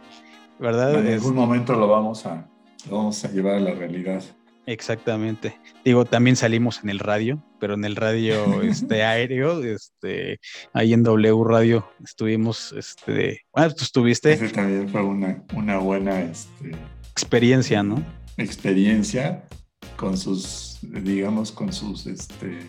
¿verdad? 0.59 0.93
En 0.99 1.13
algún 1.13 1.35
momento 1.35 1.73
lo 1.73 1.87
vamos 1.87 2.25
a, 2.25 2.49
lo 2.89 2.97
vamos 2.97 3.23
a 3.23 3.31
llevar 3.31 3.55
a 3.55 3.59
la 3.61 3.71
realidad. 3.71 4.21
Exactamente. 4.67 5.57
Digo, 5.85 6.03
también 6.03 6.35
salimos 6.35 6.83
en 6.83 6.89
el 6.89 6.99
radio, 6.99 7.41
pero 7.57 7.75
en 7.75 7.85
el 7.85 7.95
radio 7.95 8.61
este, 8.61 9.01
aéreo, 9.03 9.63
este, 9.63 10.41
ahí 10.73 10.91
en 10.91 11.03
W 11.03 11.43
Radio 11.45 11.89
estuvimos, 12.03 12.73
este, 12.73 13.45
bueno, 13.53 13.73
tú 13.73 13.85
estuviste. 13.85 14.33
Ese 14.33 14.49
también 14.49 14.89
fue 14.89 15.01
una, 15.01 15.41
una 15.53 15.77
buena 15.77 16.21
este, 16.21 16.75
experiencia, 17.11 17.81
¿no? 17.81 18.03
Experiencia 18.35 19.47
con 19.95 20.17
sus, 20.17 20.79
digamos, 20.81 21.53
con 21.53 21.71
sus 21.71 22.05
este, 22.05 22.59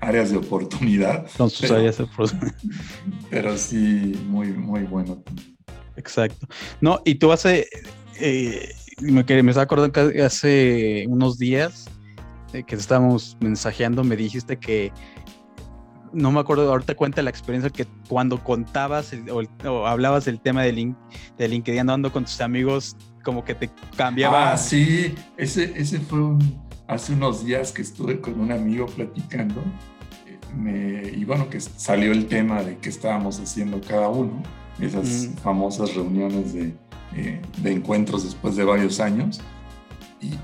áreas 0.00 0.30
de 0.30 0.36
oportunidad. 0.36 1.26
Con 1.38 1.48
sus 1.48 1.70
áreas 1.70 1.96
de 1.96 2.04
oportunidad. 2.04 2.54
Pero 3.30 3.56
sí, 3.56 4.12
muy, 4.26 4.48
muy 4.48 4.82
bueno. 4.82 5.24
Exacto. 5.96 6.46
No, 6.82 7.00
y 7.06 7.14
tú 7.14 7.32
hace... 7.32 7.66
Eh, 8.20 8.74
me, 9.00 9.24
me 9.24 9.50
estaba 9.50 9.64
acordando 9.64 9.92
que 9.92 10.22
hace 10.22 11.06
unos 11.08 11.38
días 11.38 11.86
eh, 12.52 12.62
que 12.62 12.74
estábamos 12.74 13.36
mensajeando, 13.40 14.02
me 14.04 14.16
dijiste 14.16 14.56
que 14.56 14.92
no 16.12 16.32
me 16.32 16.40
acuerdo, 16.40 16.70
ahorita 16.70 16.94
cuenta 16.94 17.20
la 17.20 17.30
experiencia 17.30 17.68
que 17.68 17.86
cuando 18.08 18.42
contabas 18.42 19.12
o, 19.64 19.86
hablabas 19.86 20.24
del 20.24 20.40
tema 20.40 20.62
de, 20.62 20.72
link, 20.72 20.96
de 21.36 21.48
LinkedIn 21.48 21.80
andando 21.80 22.10
con 22.10 22.24
tus 22.24 22.40
amigos, 22.40 22.96
como 23.22 23.44
que 23.44 23.54
te 23.54 23.70
cambiaba. 23.96 24.52
Ah, 24.52 24.56
sí, 24.56 25.14
ese, 25.36 25.72
ese 25.76 25.98
fue 26.00 26.22
un, 26.22 26.62
hace 26.86 27.12
unos 27.12 27.44
días 27.44 27.72
que 27.72 27.82
estuve 27.82 28.20
con 28.20 28.40
un 28.40 28.52
amigo 28.52 28.86
platicando 28.86 29.62
me, 30.56 31.10
y 31.10 31.24
bueno, 31.24 31.50
que 31.50 31.60
salió 31.60 32.12
el 32.12 32.26
tema 32.26 32.62
de 32.62 32.78
qué 32.78 32.88
estábamos 32.88 33.38
haciendo 33.40 33.80
cada 33.80 34.08
uno, 34.08 34.42
esas 34.80 35.30
famosas 35.42 35.94
reuniones 35.94 36.54
de, 36.54 36.74
eh, 37.14 37.40
de 37.58 37.72
encuentros 37.72 38.24
después 38.24 38.56
de 38.56 38.64
varios 38.64 39.00
años. 39.00 39.40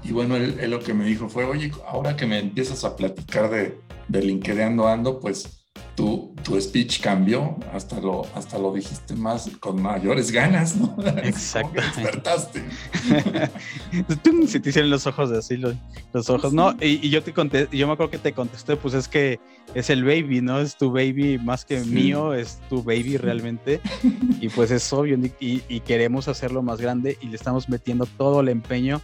Y, 0.05 0.13
bueno, 0.13 0.37
él, 0.37 0.71
lo 0.71 0.81
que 0.81 0.95
me 0.95 1.05
dijo 1.05 1.29
fue, 1.29 1.45
oye, 1.45 1.73
ahora 1.89 2.15
que 2.15 2.27
me 2.27 2.39
empiezas 2.39 2.85
a 2.85 2.95
platicar 2.95 3.51
de, 3.51 3.81
de 4.07 4.23
LinkedIn 4.23 4.79
Ando, 4.79 5.19
pues 5.19 5.62
tu, 5.95 6.35
tu 6.43 6.61
speech 6.61 7.01
cambió, 7.01 7.57
hasta 7.73 8.01
lo, 8.01 8.27
hasta 8.35 8.59
lo 8.59 8.73
dijiste 8.73 9.15
más 9.15 9.51
con 9.61 9.81
mayores 9.81 10.31
ganas, 10.31 10.77
¿no? 10.77 10.97
Exacto. 11.23 11.81
despertaste. 11.81 12.63
Se 14.47 14.61
te 14.61 14.71
hicieron 14.71 14.91
los 14.91 15.07
ojos 15.07 15.31
así, 15.33 15.57
los, 15.57 15.75
los 16.13 16.31
ojos, 16.31 16.53
¿no? 16.53 16.75
Y, 16.81 17.11
yo 17.11 17.23
te 17.23 17.33
conté, 17.33 17.69
yo 17.73 17.87
me 17.87 17.93
acuerdo 17.93 18.11
que 18.11 18.19
te 18.19 18.33
contesté, 18.33 18.77
pues 18.77 18.95
es 18.95 19.09
que 19.09 19.39
es 19.75 19.91
el 19.91 20.05
baby, 20.05 20.41
¿no? 20.41 20.61
Es 20.61 20.77
tu 20.77 20.91
baby 20.91 21.39
más 21.39 21.65
que 21.65 21.81
mío, 21.81 22.35
es 22.35 22.61
tu 22.69 22.83
baby 22.83 23.17
realmente. 23.17 23.81
y 24.41 24.49
pues 24.49 24.71
es 24.71 24.91
obvio, 24.93 25.19
y, 25.41 25.63
y 25.69 25.81
queremos 25.81 26.29
hacerlo 26.29 26.63
más 26.63 26.81
grande 26.81 27.19
y 27.21 27.27
le 27.27 27.37
estamos 27.37 27.69
metiendo 27.69 28.07
todo 28.07 28.41
el 28.41 28.49
empeño 28.49 29.01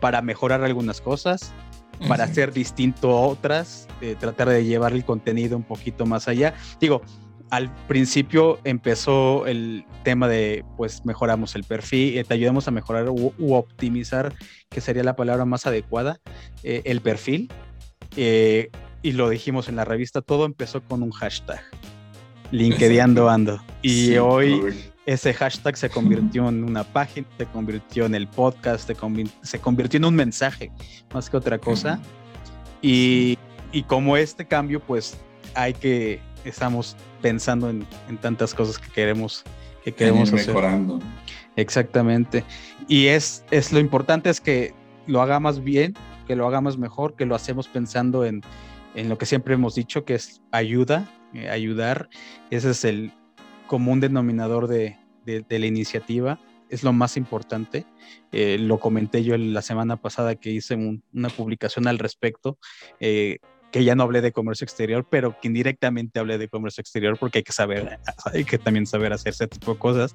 para 0.00 0.22
mejorar 0.22 0.64
algunas 0.64 1.00
cosas 1.00 1.52
para 2.08 2.24
hacer 2.24 2.52
distinto 2.52 3.10
a 3.10 3.20
otras, 3.20 3.88
eh, 4.00 4.16
tratar 4.18 4.48
de 4.48 4.64
llevar 4.64 4.92
el 4.92 5.04
contenido 5.04 5.56
un 5.56 5.62
poquito 5.62 6.06
más 6.06 6.28
allá. 6.28 6.54
Digo, 6.80 7.02
al 7.50 7.74
principio 7.86 8.58
empezó 8.64 9.46
el 9.46 9.84
tema 10.02 10.28
de, 10.28 10.64
pues 10.76 11.04
mejoramos 11.04 11.54
el 11.54 11.64
perfil, 11.64 12.18
eh, 12.18 12.24
te 12.24 12.34
ayudamos 12.34 12.66
a 12.68 12.70
mejorar 12.70 13.08
u, 13.08 13.32
optimizar, 13.54 14.34
que 14.68 14.80
sería 14.80 15.04
la 15.04 15.16
palabra 15.16 15.44
más 15.44 15.66
adecuada, 15.66 16.20
eh, 16.62 16.82
el 16.84 17.00
perfil. 17.00 17.50
y 19.04 19.12
lo 19.12 19.28
dijimos 19.28 19.68
en 19.68 19.76
la 19.76 19.84
revista, 19.84 20.22
todo 20.22 20.44
empezó 20.44 20.80
con 20.82 21.02
un 21.02 21.10
hashtag, 21.10 21.60
LinkedIn 22.52 23.18
ando. 23.18 23.60
Y 23.82 24.16
hoy 24.16 24.91
ese 25.06 25.34
hashtag 25.34 25.76
se 25.76 25.90
convirtió 25.90 26.48
en 26.48 26.64
una 26.64 26.84
página, 26.84 27.26
se 27.36 27.46
convirtió 27.46 28.06
en 28.06 28.14
el 28.14 28.28
podcast, 28.28 28.86
se, 28.86 29.58
convirtió 29.60 29.98
en 29.98 30.04
un 30.04 30.14
mensaje, 30.14 30.70
más 31.12 31.28
que 31.28 31.36
otra 31.36 31.58
cosa. 31.58 32.00
Y, 32.80 33.38
como 33.86 34.16
este 34.16 34.46
cambio, 34.46 34.80
pues 34.80 35.16
hay 35.54 35.72
que, 35.72 36.20
estamos 36.44 36.96
pensando 37.20 37.70
en, 37.70 37.86
tantas 38.20 38.54
cosas 38.54 38.78
que 38.78 38.90
queremos, 38.90 39.44
que 39.84 39.92
queremos 39.92 40.32
hacer. 40.32 40.48
Mejorando. 40.48 41.00
Exactamente. 41.56 42.44
Y 42.88 43.06
es, 43.06 43.44
es 43.50 43.72
lo 43.72 43.80
importante 43.80 44.30
es 44.30 44.40
que 44.40 44.74
lo 45.06 45.20
hagamos 45.20 45.62
bien, 45.62 45.94
que 46.26 46.36
lo 46.36 46.46
hagamos 46.46 46.78
mejor, 46.78 47.14
que 47.16 47.26
lo 47.26 47.34
hacemos 47.34 47.66
pensando 47.66 48.24
en, 48.24 48.42
en 48.94 49.08
lo 49.08 49.18
que 49.18 49.26
siempre 49.26 49.54
hemos 49.54 49.74
dicho, 49.74 50.04
que 50.04 50.14
es 50.14 50.42
ayuda, 50.52 51.10
eh, 51.34 51.48
ayudar. 51.48 52.08
Ese 52.50 52.70
es 52.70 52.84
el, 52.84 53.12
común 53.72 54.00
denominador 54.00 54.68
de, 54.68 54.98
la 55.24 55.66
iniciativa, 55.66 56.38
es 56.68 56.82
lo 56.82 56.92
más 56.92 57.16
importante. 57.16 57.86
Eh, 58.30 58.58
lo 58.60 58.78
comenté 58.78 59.24
yo 59.24 59.34
la 59.38 59.62
semana 59.62 59.96
pasada 59.96 60.34
que 60.34 60.50
hice 60.50 60.74
una 61.14 61.30
publicación 61.30 61.86
al 61.86 61.98
respecto. 61.98 62.58
Eh, 63.00 63.38
que 63.70 63.82
ya 63.82 63.94
no 63.94 64.02
hablé 64.02 64.20
de 64.20 64.30
comercio 64.30 64.66
exterior, 64.66 65.06
pero 65.08 65.40
que 65.40 65.48
indirectamente 65.48 66.20
hablé 66.20 66.36
de 66.36 66.48
comercio 66.50 66.82
exterior 66.82 67.16
porque 67.18 67.38
hay 67.38 67.44
que 67.44 67.54
saber, 67.54 67.98
hay 68.34 68.44
que 68.44 68.58
también 68.58 68.84
saber 68.84 69.14
hacer 69.14 69.30
ese 69.30 69.48
tipo 69.48 69.72
de 69.72 69.78
cosas, 69.78 70.14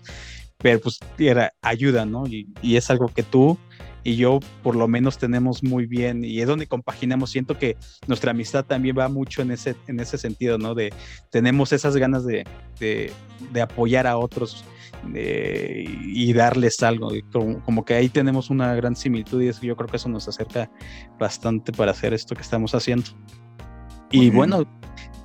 pero 0.59 0.79
pues 0.79 0.99
era 1.17 1.51
ayuda, 1.63 2.05
¿no? 2.05 2.25
Y 2.27 2.75
es 2.75 2.91
algo 2.91 3.07
que 3.07 3.23
tú 3.23 3.57
y 4.03 4.15
yo 4.15 4.39
por 4.63 4.75
lo 4.75 4.88
menos 4.88 5.17
tenemos 5.17 5.63
muy 5.63 5.86
bien 5.86 6.23
y 6.23 6.39
es 6.39 6.47
donde 6.47 6.67
compaginamos. 6.67 7.31
Siento 7.31 7.57
que 7.57 7.77
nuestra 8.07 8.31
amistad 8.31 8.65
también 8.65 8.97
va 8.97 9.10
mucho 9.10 9.41
en 9.41 9.51
ese, 9.51 9.75
en 9.88 9.99
ese 9.99 10.17
sentido, 10.17 10.57
¿no? 10.57 10.75
De 10.75 10.93
tenemos 11.29 11.73
esas 11.73 11.95
ganas 11.97 12.25
de, 12.25 12.45
de, 12.79 13.12
de 13.51 13.62
apoyar 13.62 14.07
a 14.07 14.17
otros 14.17 14.63
y 15.13 16.33
darles 16.33 16.81
algo. 16.83 17.12
Como, 17.31 17.60
como, 17.63 17.86
que 17.86 17.95
ahí 17.95 18.10
tenemos 18.10 18.49
una 18.49 18.73
gran 18.75 18.95
similitud 18.95 19.41
y 19.41 19.51
yo 19.65 19.75
creo 19.75 19.88
que 19.88 19.97
eso 19.97 20.10
nos 20.10 20.27
acerca 20.27 20.69
bastante 21.19 21.71
para 21.71 21.91
hacer 21.91 22.13
esto 22.13 22.36
que 22.36 22.41
estamos 22.41 22.73
haciendo. 22.73 23.07
y 24.12 24.29
bueno, 24.29 24.63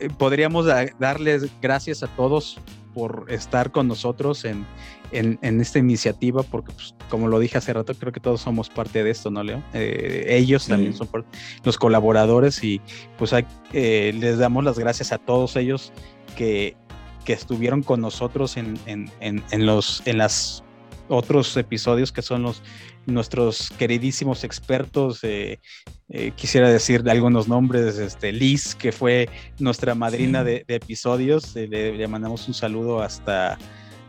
eh, 0.01 0.09
podríamos 0.19 0.67
darles 0.99 1.49
gracias 1.61 2.03
a 2.03 2.09
todos 2.09 2.59
por 2.95 3.27
estar 3.29 3.71
con 3.71 3.89
nosotros 3.89 4.45
en, 4.45 4.67
en, 5.13 5.61
esta 5.61 5.79
iniciativa, 5.79 6.43
porque 6.43 6.73
pues, 6.73 6.95
como 7.09 7.29
lo 7.29 7.39
dije 7.39 7.59
hace 7.59 7.73
rato, 7.73 7.95
creo 7.95 8.13
que 8.13 8.21
todos 8.21 8.41
somos 8.41 8.71
parte 8.71 9.05
de 9.05 9.11
esto, 9.11 9.31
¿no, 9.31 9.43
Leo? 9.43 9.63
Eh, 9.75 10.27
ellos 10.29 10.67
también 10.67 10.95
son 10.95 11.09
los 11.65 11.79
colaboradores 11.79 12.63
y 12.65 12.81
pues 13.19 13.33
eh, 13.73 14.13
les 14.19 14.39
damos 14.39 14.65
las 14.65 14.79
gracias 14.79 15.13
a 15.13 15.19
todos 15.19 15.57
ellos 15.57 15.93
que, 16.37 16.77
que 17.25 17.33
estuvieron 17.33 17.83
con 17.83 18.01
nosotros 18.01 18.57
en, 18.57 18.79
en, 18.87 19.11
en, 19.21 19.67
los 19.67 20.03
en 20.07 20.19
las 20.19 20.65
otros 21.09 21.57
episodios 21.57 22.11
que 22.11 22.23
son 22.23 22.43
los 22.43 22.63
nuestros 23.05 23.71
queridísimos 23.79 24.45
expertos 24.45 25.21
eh, 25.25 25.59
quisiera 26.37 26.71
decir 26.71 27.03
algunos 27.11 27.49
nombres 27.49 27.99
este 27.99 28.33
Liz 28.33 28.77
que 28.77 28.93
fue 28.93 29.29
nuestra 29.59 29.95
madrina 29.95 30.45
de, 30.45 30.65
episodios 30.69 31.55
le, 31.55 31.67
le, 31.69 32.09
mandamos 32.09 32.47
un 32.47 32.55
saludo 32.55 33.03
hasta 33.03 33.59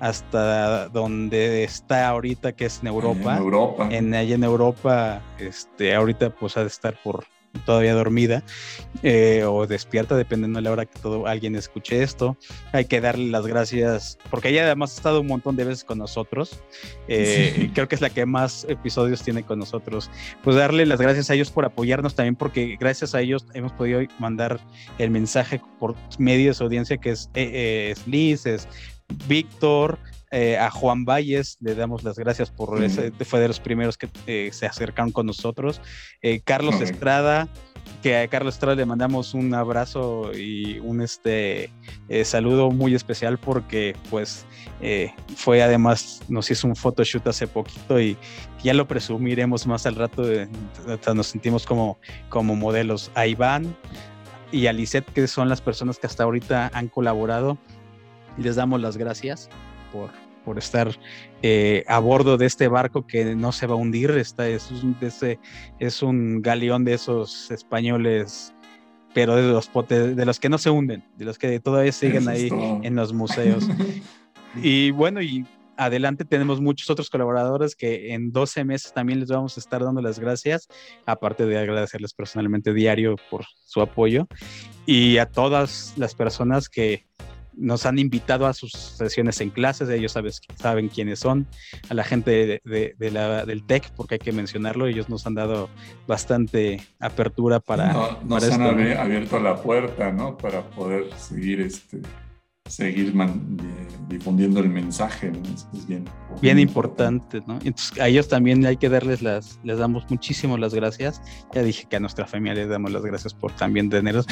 hasta 0.03 0.89
donde 0.89 1.63
está 1.63 2.09
ahorita, 2.09 2.51
que 2.51 2.65
es 2.65 2.81
en 2.81 2.87
Europa. 2.87 3.37
En 3.37 3.41
Europa. 3.41 3.87
En, 3.89 4.13
allá 4.13 4.35
en 4.35 4.43
Europa, 4.43 5.21
este, 5.39 5.95
ahorita 5.95 6.29
pues 6.31 6.57
ha 6.57 6.61
de 6.61 6.67
estar 6.67 6.93
por 7.01 7.23
todavía 7.65 7.93
dormida 7.93 8.43
eh, 9.01 9.43
o 9.47 9.67
despierta, 9.67 10.15
dependiendo 10.15 10.57
de 10.57 10.63
la 10.63 10.71
hora 10.71 10.85
que 10.85 10.99
todo 10.99 11.27
alguien 11.27 11.55
escuche 11.55 12.03
esto. 12.03 12.37
Hay 12.71 12.85
que 12.85 13.01
darle 13.01 13.29
las 13.29 13.47
gracias, 13.47 14.17
porque 14.29 14.49
ella 14.49 14.63
además 14.63 14.93
ha 14.93 14.95
estado 14.95 15.21
un 15.21 15.27
montón 15.27 15.55
de 15.55 15.65
veces 15.65 15.83
con 15.83 15.97
nosotros. 15.97 16.61
Eh, 17.07 17.71
creo 17.73 17.87
que 17.87 17.95
es 17.95 18.01
la 18.01 18.09
que 18.09 18.25
más 18.25 18.65
episodios 18.69 19.21
tiene 19.23 19.43
con 19.43 19.59
nosotros. 19.59 20.09
Pues 20.43 20.55
darle 20.55 20.85
las 20.85 20.99
gracias 20.99 21.29
a 21.29 21.33
ellos 21.35 21.51
por 21.51 21.65
apoyarnos 21.65 22.15
también, 22.15 22.35
porque 22.35 22.77
gracias 22.79 23.15
a 23.15 23.21
ellos 23.21 23.45
hemos 23.53 23.71
podido 23.73 24.01
mandar 24.19 24.59
el 24.97 25.11
mensaje 25.11 25.61
por 25.79 25.95
medio 26.17 26.49
de 26.49 26.53
su 26.53 26.63
audiencia, 26.63 26.97
que 26.97 27.11
es, 27.11 27.29
eh, 27.33 27.89
es 27.91 28.07
Liz, 28.07 28.45
es 28.45 28.67
Víctor, 29.27 29.99
eh, 30.35 30.57
a 30.57 30.71
Juan 30.71 31.05
Valles, 31.05 31.57
le 31.61 31.75
damos 31.75 32.03
las 32.03 32.17
gracias 32.17 32.49
por 32.49 32.83
ese, 32.83 33.11
fue 33.23 33.39
de 33.39 33.47
los 33.47 33.59
primeros 33.59 33.97
que 33.97 34.09
eh, 34.25 34.49
se 34.51 34.65
acercaron 34.65 35.11
con 35.11 35.27
nosotros. 35.27 35.79
Eh, 36.21 36.41
Carlos 36.43 36.81
Estrada, 36.81 37.47
que 38.01 38.17
a 38.17 38.27
Carlos 38.27 38.55
Estrada 38.55 38.75
le 38.75 38.85
mandamos 38.85 39.33
un 39.33 39.53
abrazo 39.53 40.31
y 40.33 40.79
un 40.79 41.01
este 41.01 41.69
saludo 42.23 42.71
muy 42.71 42.95
especial 42.95 43.37
porque 43.37 43.95
pues 44.09 44.45
fue 45.35 45.61
además, 45.61 46.21
nos 46.27 46.49
hizo 46.51 46.67
un 46.67 46.75
photoshoot 46.75 47.27
hace 47.27 47.47
poquito 47.47 47.99
y 48.01 48.17
ya 48.63 48.73
lo 48.73 48.87
presumiremos 48.87 49.67
más 49.67 49.85
al 49.85 49.95
rato, 49.95 50.23
nos 51.13 51.27
sentimos 51.27 51.65
como, 51.65 51.99
como 52.29 52.55
modelos. 52.55 53.11
A 53.15 53.27
Iván 53.27 53.75
y 54.51 54.67
a 54.67 54.73
Lisette, 54.73 55.11
que 55.13 55.27
son 55.27 55.47
las 55.47 55.61
personas 55.61 55.99
que 55.99 56.07
hasta 56.07 56.23
ahorita 56.23 56.71
han 56.73 56.87
colaborado 56.87 57.57
les 58.37 58.55
damos 58.55 58.81
las 58.81 58.97
gracias 58.97 59.49
por, 59.91 60.09
por 60.43 60.57
estar 60.57 60.97
eh, 61.41 61.83
a 61.87 61.99
bordo 61.99 62.37
de 62.37 62.45
este 62.45 62.67
barco 62.67 63.05
que 63.05 63.35
no 63.35 63.51
se 63.51 63.67
va 63.67 63.73
a 63.73 63.77
hundir. 63.77 64.11
Está, 64.11 64.47
es, 64.47 64.69
un, 64.71 64.95
es 65.79 66.03
un 66.03 66.41
galeón 66.41 66.85
de 66.85 66.93
esos 66.93 67.51
españoles, 67.51 68.53
pero 69.13 69.35
de 69.35 69.43
los, 69.43 69.71
de 69.89 70.25
los 70.25 70.39
que 70.39 70.49
no 70.49 70.57
se 70.57 70.69
hunden, 70.69 71.03
de 71.17 71.25
los 71.25 71.37
que 71.37 71.59
todavía 71.59 71.91
siguen 71.91 72.27
ahí 72.27 72.49
en 72.83 72.95
los 72.95 73.13
museos. 73.13 73.67
y 74.55 74.91
bueno, 74.91 75.21
y 75.21 75.45
adelante 75.77 76.25
tenemos 76.25 76.61
muchos 76.61 76.89
otros 76.89 77.09
colaboradores 77.09 77.75
que 77.75 78.13
en 78.13 78.31
12 78.31 78.63
meses 78.63 78.93
también 78.93 79.19
les 79.19 79.29
vamos 79.29 79.57
a 79.57 79.59
estar 79.59 79.83
dando 79.83 80.01
las 80.01 80.19
gracias, 80.19 80.67
aparte 81.05 81.45
de 81.45 81.57
agradecerles 81.57 82.13
personalmente 82.13 82.73
diario 82.73 83.15
por 83.29 83.45
su 83.65 83.81
apoyo 83.81 84.27
y 84.85 85.17
a 85.17 85.25
todas 85.25 85.93
las 85.97 86.15
personas 86.15 86.69
que 86.69 87.05
nos 87.55 87.85
han 87.85 87.99
invitado 87.99 88.45
a 88.47 88.53
sus 88.53 88.71
sesiones 88.71 89.39
en 89.41 89.49
clases, 89.49 89.89
ellos 89.89 90.13
sabes, 90.13 90.41
saben 90.55 90.89
quiénes 90.89 91.19
son, 91.19 91.47
a 91.89 91.93
la 91.93 92.03
gente 92.03 92.61
de, 92.63 93.11
la, 93.11 93.45
del 93.45 93.63
TEC, 93.63 93.91
porque 93.95 94.15
hay 94.15 94.19
que 94.19 94.31
mencionarlo, 94.31 94.87
ellos 94.87 95.09
nos 95.09 95.25
han 95.27 95.35
dado 95.35 95.69
bastante 96.07 96.81
apertura 96.99 97.59
para... 97.59 98.17
nos 98.25 98.49
han 98.51 98.61
abierto 98.61 99.39
la 99.39 99.61
puerta, 99.61 100.11
¿no? 100.11 100.37
Para 100.37 100.61
poder 100.69 101.05
seguir 101.17 101.61
este, 101.61 102.01
seguir 102.69 103.13
difundiendo 104.07 104.59
el 104.61 104.69
mensaje, 104.69 105.31
¿no? 105.31 105.39
es 105.73 105.87
bien, 105.87 106.05
bien 106.41 106.59
importante. 106.59 107.37
Entonces 107.37 107.99
a 107.99 108.07
ellos 108.07 108.27
también 108.27 108.65
hay 108.65 108.77
que 108.77 108.89
darles 108.89 109.21
las, 109.21 109.59
les 109.63 109.77
damos 109.77 110.09
muchísimo 110.09 110.57
las 110.57 110.73
gracias. 110.73 111.21
Ya 111.53 111.61
dije 111.61 111.85
que 111.89 111.97
a 111.97 111.99
nuestra 111.99 112.25
familia 112.25 112.55
les 112.55 112.69
damos 112.69 112.91
las 112.91 113.03
gracias 113.03 113.33
por 113.33 113.51
también 113.53 113.89
tenerlos. 113.89 114.25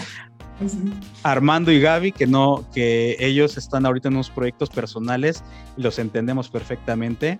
Armando 1.23 1.71
y 1.71 1.81
Gaby, 1.81 2.11
que 2.11 2.27
no, 2.27 2.65
que 2.73 3.17
ellos 3.19 3.57
están 3.57 3.85
ahorita 3.85 4.07
en 4.09 4.15
unos 4.15 4.29
proyectos 4.29 4.69
personales 4.69 5.43
los 5.75 5.99
entendemos 5.99 6.49
perfectamente. 6.49 7.39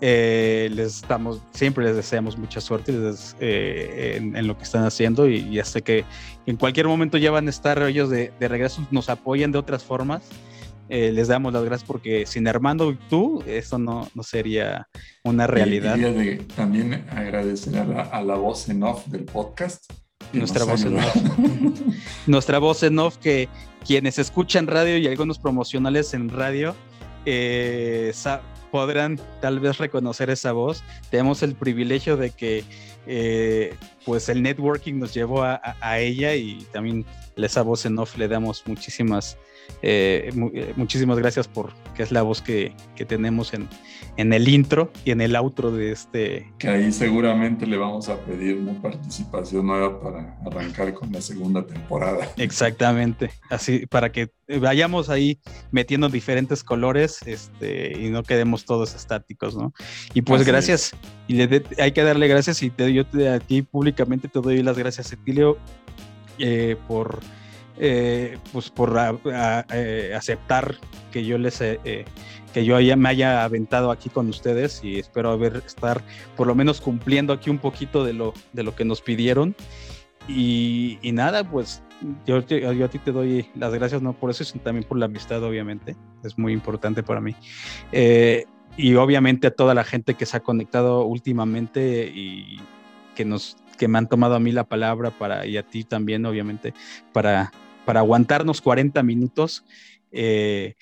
Eh, 0.00 0.70
les 0.72 0.96
estamos, 0.96 1.40
siempre 1.52 1.84
les 1.84 1.96
deseamos 1.96 2.38
mucha 2.38 2.60
suerte 2.60 2.92
eh, 3.40 4.14
en, 4.16 4.46
lo 4.46 4.56
que 4.56 4.62
están 4.62 4.84
haciendo 4.84 5.28
y 5.28 5.50
ya 5.50 5.64
sé 5.64 5.82
que 5.82 6.04
en 6.46 6.56
cualquier 6.56 6.86
momento 6.86 7.18
ya 7.18 7.32
van 7.32 7.48
a 7.48 7.50
estar 7.50 7.82
ellos 7.82 8.08
de, 8.08 8.32
regreso, 8.40 8.86
nos 8.90 9.08
apoyan 9.08 9.52
de 9.52 9.58
otras 9.58 9.82
formas. 9.82 10.22
Eh, 10.90 11.12
les 11.12 11.28
damos 11.28 11.52
las 11.52 11.64
gracias 11.64 11.86
porque 11.86 12.24
sin 12.24 12.48
Armando 12.48 12.90
y 12.90 12.98
tú, 13.10 13.42
eso 13.46 13.78
no, 13.78 14.08
no 14.14 14.22
sería 14.22 14.88
una 15.22 15.46
realidad. 15.46 15.96
de 15.96 16.36
también 16.56 17.04
agradecer 17.10 17.76
a 17.78 17.84
la, 17.84 18.02
a 18.02 18.22
la 18.22 18.36
voz 18.36 18.68
en 18.70 18.82
off 18.82 19.06
del 19.08 19.24
podcast 19.24 19.92
nuestra 20.32 20.64
voz 20.64 20.84
en 20.84 20.98
off. 20.98 21.16
Nuestra 22.26 22.58
voz 22.58 22.82
en 22.82 22.98
off 22.98 23.16
que 23.16 23.48
quienes 23.86 24.18
escuchan 24.18 24.66
radio 24.66 24.98
y 24.98 25.06
algunos 25.06 25.38
promocionales 25.38 26.12
en 26.14 26.28
radio 26.28 26.74
eh, 27.24 28.12
podrán 28.70 29.18
tal 29.40 29.60
vez 29.60 29.78
reconocer 29.78 30.30
esa 30.30 30.52
voz. 30.52 30.82
Tenemos 31.10 31.42
el 31.42 31.54
privilegio 31.54 32.16
de 32.16 32.30
que 32.30 32.64
eh, 33.06 33.74
pues 34.04 34.28
el 34.28 34.42
networking 34.42 34.94
nos 34.98 35.14
llevó 35.14 35.42
a, 35.42 35.98
ella 35.98 36.34
y 36.34 36.66
también 36.72 37.06
esa 37.46 37.62
voz 37.62 37.86
en 37.86 37.98
off 37.98 38.16
le 38.16 38.28
damos 38.28 38.64
muchísimas 38.66 39.38
eh, 39.82 40.30
eh, 40.54 40.72
muchísimas 40.76 41.18
gracias 41.18 41.46
por 41.46 41.72
que 41.94 42.02
es 42.02 42.10
la 42.10 42.22
voz 42.22 42.42
que, 42.42 42.72
que, 42.96 43.04
tenemos 43.04 43.54
en, 43.54 43.68
en 44.16 44.32
el 44.32 44.48
intro 44.48 44.90
y 45.04 45.10
en 45.10 45.20
el 45.20 45.36
outro 45.36 45.70
de 45.70 45.92
este. 45.92 46.52
Que 46.58 46.68
ahí 46.68 46.92
seguramente 46.92 47.66
le 47.66 47.76
vamos 47.76 48.08
a 48.08 48.16
pedir 48.24 48.56
una 48.56 48.80
participación 48.80 49.66
nueva 49.66 50.00
para 50.00 50.36
arrancar 50.46 50.94
con 50.94 51.12
la 51.12 51.20
segunda 51.20 51.64
temporada. 51.64 52.28
Exactamente, 52.36 53.30
así 53.50 53.86
para 53.86 54.10
que 54.10 54.30
vayamos 54.60 55.10
ahí 55.10 55.40
metiendo 55.70 56.08
diferentes 56.08 56.64
colores 56.64 57.20
este, 57.26 57.98
y 57.98 58.10
no 58.10 58.22
quedemos 58.22 58.64
todos 58.64 58.94
estáticos, 58.94 59.56
¿no? 59.56 59.72
Y 60.14 60.22
pues 60.22 60.44
gracias, 60.44 60.92
y 61.26 61.34
le 61.34 61.62
hay 61.78 61.92
que 61.92 62.02
darle 62.02 62.26
gracias 62.28 62.62
y 62.62 62.70
te, 62.70 62.92
yo 62.92 63.06
te, 63.06 63.28
a 63.28 63.40
ti 63.40 63.62
públicamente 63.62 64.28
te 64.28 64.40
doy 64.40 64.62
las 64.62 64.78
gracias, 64.78 65.12
Etilio, 65.12 65.58
eh, 66.38 66.76
por 66.86 67.20
eh, 67.80 68.38
pues 68.52 68.70
por 68.70 68.98
eh, 69.24 70.12
aceptar 70.16 70.74
que 71.12 71.24
yo 71.24 71.38
les 71.38 71.60
eh, 71.60 72.04
que 72.52 72.64
yo 72.64 72.76
me 72.96 73.08
haya 73.08 73.44
aventado 73.44 73.92
aquí 73.92 74.08
con 74.08 74.28
ustedes 74.28 74.82
y 74.82 74.98
espero 74.98 75.30
haber 75.30 75.62
estar 75.64 76.02
por 76.36 76.48
lo 76.48 76.56
menos 76.56 76.80
cumpliendo 76.80 77.32
aquí 77.32 77.50
un 77.50 77.58
poquito 77.58 78.04
de 78.04 78.14
lo 78.14 78.34
de 78.52 78.64
lo 78.64 78.74
que 78.74 78.84
nos 78.84 79.00
pidieron. 79.00 79.54
Y, 80.26 80.98
nada 81.12 81.48
pues 81.48 81.82
yo, 82.26 82.40
yo, 82.40 82.84
a 82.84 82.88
ti 82.88 82.98
te 82.98 83.12
doy 83.12 83.48
las 83.54 83.72
gracias 83.72 84.02
no 84.02 84.12
por 84.12 84.30
eso 84.30 84.44
sino 84.44 84.62
también 84.62 84.84
por 84.84 84.98
la 84.98 85.06
amistad 85.06 85.42
obviamente. 85.44 85.94
Es 86.24 86.36
muy 86.36 86.52
importante 86.52 87.04
para 87.04 87.20
mí. 87.20 87.36
Y 88.76 88.94
obviamente 88.96 89.46
a 89.46 89.50
toda 89.52 89.72
la 89.74 89.84
gente 89.84 90.14
que 90.14 90.26
se 90.26 90.36
ha 90.36 90.40
conectado 90.40 91.04
últimamente 91.04 92.10
y 92.12 92.60
que 93.14 93.24
nos 93.24 93.56
que 93.78 93.88
me 93.88 93.98
han 93.98 94.08
tomado 94.08 94.34
a 94.34 94.40
mí 94.40 94.52
la 94.52 94.64
palabra 94.64 95.10
para 95.10 95.46
y 95.46 95.56
a 95.56 95.62
ti 95.62 95.84
también 95.84 96.26
obviamente 96.26 96.74
para 97.12 97.52
para 97.86 98.00
aguantarnos 98.00 98.60
40 98.60 99.02
minutos 99.02 99.64
eh, 100.12 100.74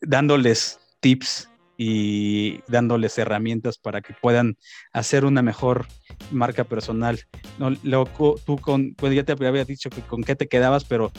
dándoles 0.00 0.80
tips 0.98 1.48
y 1.76 2.60
dándoles 2.68 3.16
herramientas 3.18 3.78
para 3.78 4.02
que 4.02 4.12
puedan 4.12 4.58
hacer 4.92 5.24
una 5.24 5.40
mejor 5.40 5.86
marca 6.30 6.64
personal. 6.64 7.20
No, 7.58 7.70
luego 7.82 8.36
tú 8.44 8.58
con, 8.58 8.94
pues 8.94 9.14
ya 9.14 9.24
te 9.24 9.32
había 9.32 9.64
dicho 9.64 9.88
que 9.88 10.02
con 10.02 10.22
qué 10.22 10.36
te 10.36 10.46
quedabas, 10.46 10.84
pero 10.84 11.10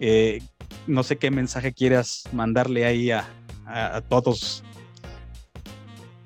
eh, 0.00 0.42
no 0.86 1.02
sé 1.02 1.16
qué 1.16 1.30
mensaje 1.30 1.72
quieras 1.72 2.24
mandarle 2.32 2.84
ahí 2.84 3.10
a, 3.10 3.26
a, 3.64 4.02
todos. 4.02 4.64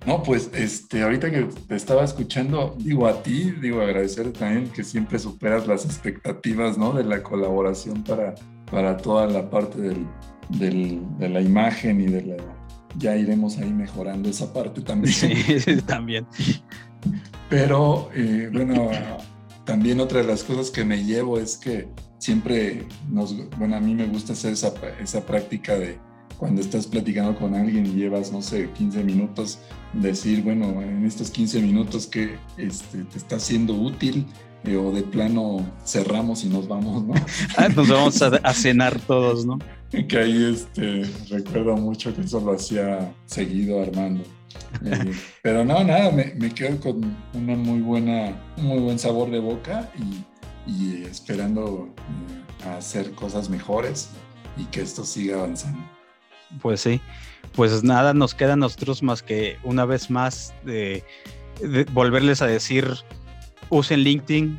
No, 0.06 0.22
pues 0.22 0.50
este, 0.54 1.02
ahorita 1.02 1.32
que 1.32 1.48
te 1.66 1.74
estaba 1.74 2.04
escuchando, 2.04 2.76
digo 2.78 3.08
a 3.08 3.24
ti, 3.24 3.50
digo 3.60 3.80
agradecer 3.80 4.32
también 4.32 4.68
que 4.68 4.84
siempre 4.84 5.18
superas 5.18 5.66
las 5.66 5.84
expectativas, 5.84 6.78
¿no? 6.78 6.92
De 6.92 7.02
la 7.02 7.24
colaboración 7.24 8.04
para, 8.04 8.36
para 8.70 8.96
toda 8.96 9.26
la 9.26 9.50
parte 9.50 9.80
del, 9.80 10.06
del, 10.50 11.00
de 11.18 11.28
la 11.28 11.40
imagen 11.40 12.00
y 12.00 12.06
de 12.06 12.22
la... 12.22 12.36
Ya 12.96 13.16
iremos 13.16 13.58
ahí 13.58 13.72
mejorando 13.72 14.28
esa 14.30 14.52
parte 14.52 14.80
también. 14.80 15.12
Sí, 15.12 15.82
también. 15.86 16.24
Pero 17.50 18.08
eh, 18.14 18.48
bueno, 18.52 18.90
también 19.64 19.98
otra 19.98 20.20
de 20.20 20.26
las 20.28 20.44
cosas 20.44 20.70
que 20.70 20.84
me 20.84 21.04
llevo 21.04 21.38
es 21.38 21.56
que 21.56 21.88
siempre 22.18 22.86
nos, 23.10 23.36
bueno, 23.58 23.76
a 23.76 23.80
mí 23.80 23.94
me 23.94 24.06
gusta 24.06 24.34
hacer 24.34 24.52
esa, 24.52 24.72
esa 25.00 25.26
práctica 25.26 25.76
de 25.76 25.98
cuando 26.38 26.60
estás 26.60 26.86
platicando 26.86 27.36
con 27.38 27.54
alguien 27.54 27.86
y 27.86 27.90
llevas, 27.90 28.32
no 28.32 28.42
sé, 28.42 28.70
15 28.70 29.04
minutos, 29.04 29.58
decir, 29.92 30.42
bueno, 30.42 30.82
en 30.82 31.04
estos 31.04 31.30
15 31.30 31.60
minutos 31.60 32.06
que 32.06 32.36
este, 32.56 33.04
te 33.04 33.18
está 33.18 33.38
siendo 33.38 33.74
útil 33.74 34.26
eh, 34.64 34.76
o 34.76 34.92
de 34.92 35.02
plano 35.02 35.64
cerramos 35.84 36.44
y 36.44 36.48
nos 36.48 36.66
vamos, 36.68 37.04
¿no? 37.04 37.14
Ah, 37.56 37.68
nos 37.68 37.88
vamos 37.88 38.20
a, 38.22 38.52
cenar 38.52 38.98
todos, 39.00 39.46
¿no? 39.46 39.58
que 40.08 40.18
ahí 40.18 40.52
este, 40.52 41.04
recuerdo 41.30 41.76
mucho 41.76 42.14
que 42.14 42.22
eso 42.22 42.40
lo 42.40 42.52
hacía 42.52 43.12
seguido 43.26 43.82
Armando. 43.82 44.24
Eh, 44.84 45.12
pero 45.42 45.64
no, 45.64 45.84
nada, 45.84 46.10
me, 46.10 46.34
me, 46.34 46.50
quedo 46.50 46.80
con 46.80 47.16
una 47.34 47.56
muy 47.56 47.80
buena, 47.80 48.36
un 48.56 48.66
muy 48.66 48.78
buen 48.80 48.98
sabor 48.98 49.30
de 49.30 49.38
boca 49.38 49.90
y, 49.98 50.70
y 50.70 51.04
esperando 51.04 51.88
eh, 51.98 52.68
hacer 52.76 53.12
cosas 53.12 53.48
mejores 53.48 54.10
y 54.56 54.64
que 54.64 54.80
esto 54.80 55.04
siga 55.04 55.38
avanzando. 55.38 55.95
Pues 56.60 56.80
sí, 56.80 57.00
pues 57.54 57.82
nada, 57.82 58.14
nos 58.14 58.34
queda 58.34 58.54
a 58.54 58.56
nosotros 58.56 59.02
más 59.02 59.22
que 59.22 59.58
una 59.62 59.84
vez 59.84 60.10
más 60.10 60.54
de, 60.64 61.04
volverles 61.92 62.42
a 62.42 62.46
decir, 62.46 62.88
usen 63.70 64.00
LinkedIn, 64.00 64.58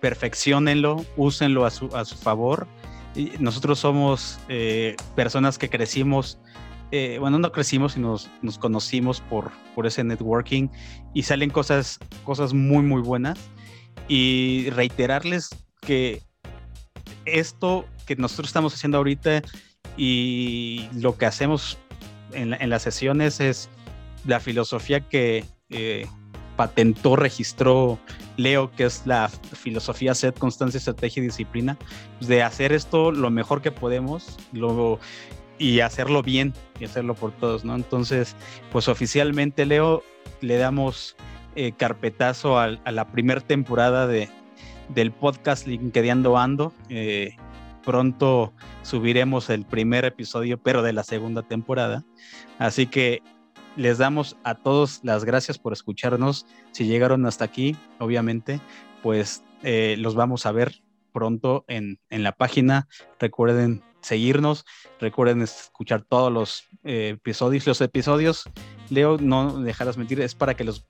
perfeccionenlo, 0.00 1.04
úsenlo 1.16 1.64
a 1.64 1.70
su, 1.70 1.94
a 1.96 2.04
su 2.04 2.16
favor. 2.16 2.66
Y 3.14 3.32
nosotros 3.38 3.78
somos 3.78 4.40
eh, 4.48 4.96
personas 5.14 5.56
que 5.56 5.70
crecimos 5.70 6.38
eh, 6.96 7.18
bueno, 7.18 7.40
no 7.40 7.50
crecimos 7.50 7.96
y 7.96 8.00
nos, 8.00 8.30
nos 8.40 8.56
conocimos 8.56 9.20
por, 9.20 9.50
por 9.74 9.84
ese 9.84 10.04
networking 10.04 10.68
y 11.12 11.24
salen 11.24 11.50
cosas, 11.50 11.98
cosas 12.22 12.52
muy, 12.52 12.84
muy 12.84 13.02
buenas. 13.02 13.36
Y 14.06 14.70
reiterarles 14.70 15.50
que 15.80 16.22
esto 17.24 17.84
que 18.06 18.14
nosotros 18.14 18.48
estamos 18.48 18.74
haciendo 18.74 18.98
ahorita 18.98 19.42
y 19.96 20.88
lo 20.94 21.16
que 21.16 21.26
hacemos 21.26 21.78
en, 22.32 22.54
en 22.54 22.70
las 22.70 22.82
sesiones 22.82 23.40
es 23.40 23.68
la 24.26 24.40
filosofía 24.40 25.00
que 25.00 25.44
eh, 25.70 26.06
patentó, 26.56 27.16
registró 27.16 27.98
Leo, 28.36 28.70
que 28.70 28.84
es 28.84 29.02
la 29.06 29.28
filosofía 29.28 30.14
SET, 30.14 30.38
constancia, 30.38 30.78
estrategia 30.78 31.22
y 31.22 31.26
disciplina, 31.26 31.76
pues, 32.18 32.28
de 32.28 32.42
hacer 32.42 32.72
esto 32.72 33.12
lo 33.12 33.30
mejor 33.30 33.62
que 33.62 33.70
podemos, 33.70 34.38
lo, 34.52 34.98
y 35.58 35.80
hacerlo 35.80 36.22
bien 36.22 36.52
y 36.80 36.84
hacerlo 36.84 37.14
por 37.14 37.32
todos, 37.32 37.64
¿no? 37.64 37.74
Entonces, 37.74 38.36
pues 38.72 38.88
oficialmente, 38.88 39.66
Leo, 39.66 40.02
le 40.40 40.56
damos 40.56 41.16
eh, 41.56 41.72
carpetazo 41.72 42.58
a, 42.58 42.68
la 42.68 43.08
primera 43.08 43.40
temporada 43.40 44.06
de, 44.06 44.28
del 44.88 45.12
podcast 45.12 45.66
LinkedIn 45.66 46.26
Ando. 46.36 46.72
Eh, 46.88 47.36
pronto 47.84 48.52
subiremos 48.82 49.50
el 49.50 49.64
primer 49.64 50.04
episodio, 50.04 50.58
pero 50.62 50.82
de 50.82 50.92
la 50.92 51.04
segunda 51.04 51.42
temporada. 51.42 52.04
Así 52.58 52.86
que 52.86 53.22
les 53.76 53.98
damos 53.98 54.36
a 54.44 54.54
todos 54.54 55.00
las 55.02 55.24
gracias 55.24 55.58
por 55.58 55.72
escucharnos. 55.72 56.46
Si 56.72 56.86
llegaron 56.86 57.26
hasta 57.26 57.44
aquí, 57.44 57.76
obviamente, 57.98 58.60
pues 59.02 59.42
eh, 59.62 59.96
los 59.98 60.14
vamos 60.14 60.46
a 60.46 60.52
ver 60.52 60.82
pronto 61.12 61.64
en, 61.68 61.98
en 62.10 62.22
la 62.22 62.32
página. 62.32 62.88
Recuerden 63.18 63.82
seguirnos. 64.04 64.64
Recuerden 65.00 65.42
escuchar 65.42 66.02
todos 66.02 66.32
los 66.32 66.68
eh, 66.84 67.12
episodios. 67.14 67.66
Los 67.66 67.80
episodios, 67.80 68.44
Leo, 68.90 69.18
no 69.18 69.60
dejarás 69.60 69.96
mentir, 69.96 70.20
es 70.20 70.34
para 70.34 70.54
que 70.54 70.64
los 70.64 70.86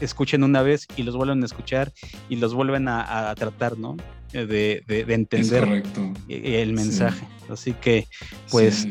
escuchen 0.00 0.44
una 0.44 0.62
vez 0.62 0.86
y 0.96 1.04
los 1.04 1.16
vuelvan 1.16 1.42
a 1.42 1.46
escuchar 1.46 1.92
y 2.28 2.36
los 2.36 2.52
vuelven 2.52 2.88
a, 2.88 3.34
tratar, 3.34 3.78
¿no? 3.78 3.96
Eh, 4.32 4.46
de, 4.46 5.04
de, 5.04 5.14
entender 5.14 5.82
el 6.28 6.72
mensaje. 6.72 7.26
Así 7.48 7.72
que, 7.74 8.06
pues, 8.50 8.88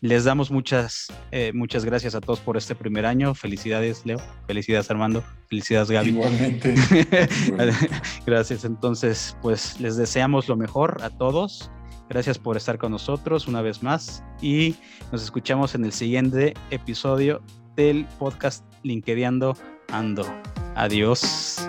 les 0.00 0.24
damos 0.24 0.50
muchas, 0.50 1.12
eh, 1.30 1.52
muchas 1.54 1.84
gracias 1.84 2.14
a 2.14 2.20
todos 2.20 2.40
por 2.40 2.56
este 2.56 2.74
primer 2.74 3.06
año. 3.06 3.34
Felicidades, 3.34 4.02
Leo. 4.04 4.18
Felicidades, 4.46 4.90
Armando. 4.90 5.22
Felicidades, 5.48 5.90
Gaby. 5.90 6.08
Igualmente. 6.10 6.74
gracias. 8.26 8.64
Entonces, 8.64 9.36
pues, 9.42 9.80
les 9.80 9.96
deseamos 9.96 10.48
lo 10.48 10.56
mejor 10.56 10.98
a 11.02 11.10
todos 11.10 11.70
Gracias 12.08 12.38
por 12.38 12.56
estar 12.56 12.78
con 12.78 12.92
nosotros 12.92 13.48
una 13.48 13.62
vez 13.62 13.82
más 13.82 14.22
y 14.40 14.76
nos 15.10 15.24
escuchamos 15.24 15.74
en 15.74 15.84
el 15.84 15.92
siguiente 15.92 16.54
episodio 16.70 17.42
del 17.74 18.06
podcast 18.18 18.64
LinkedIn 18.82 19.40
Ando. 19.92 20.26
Adiós. 20.76 21.68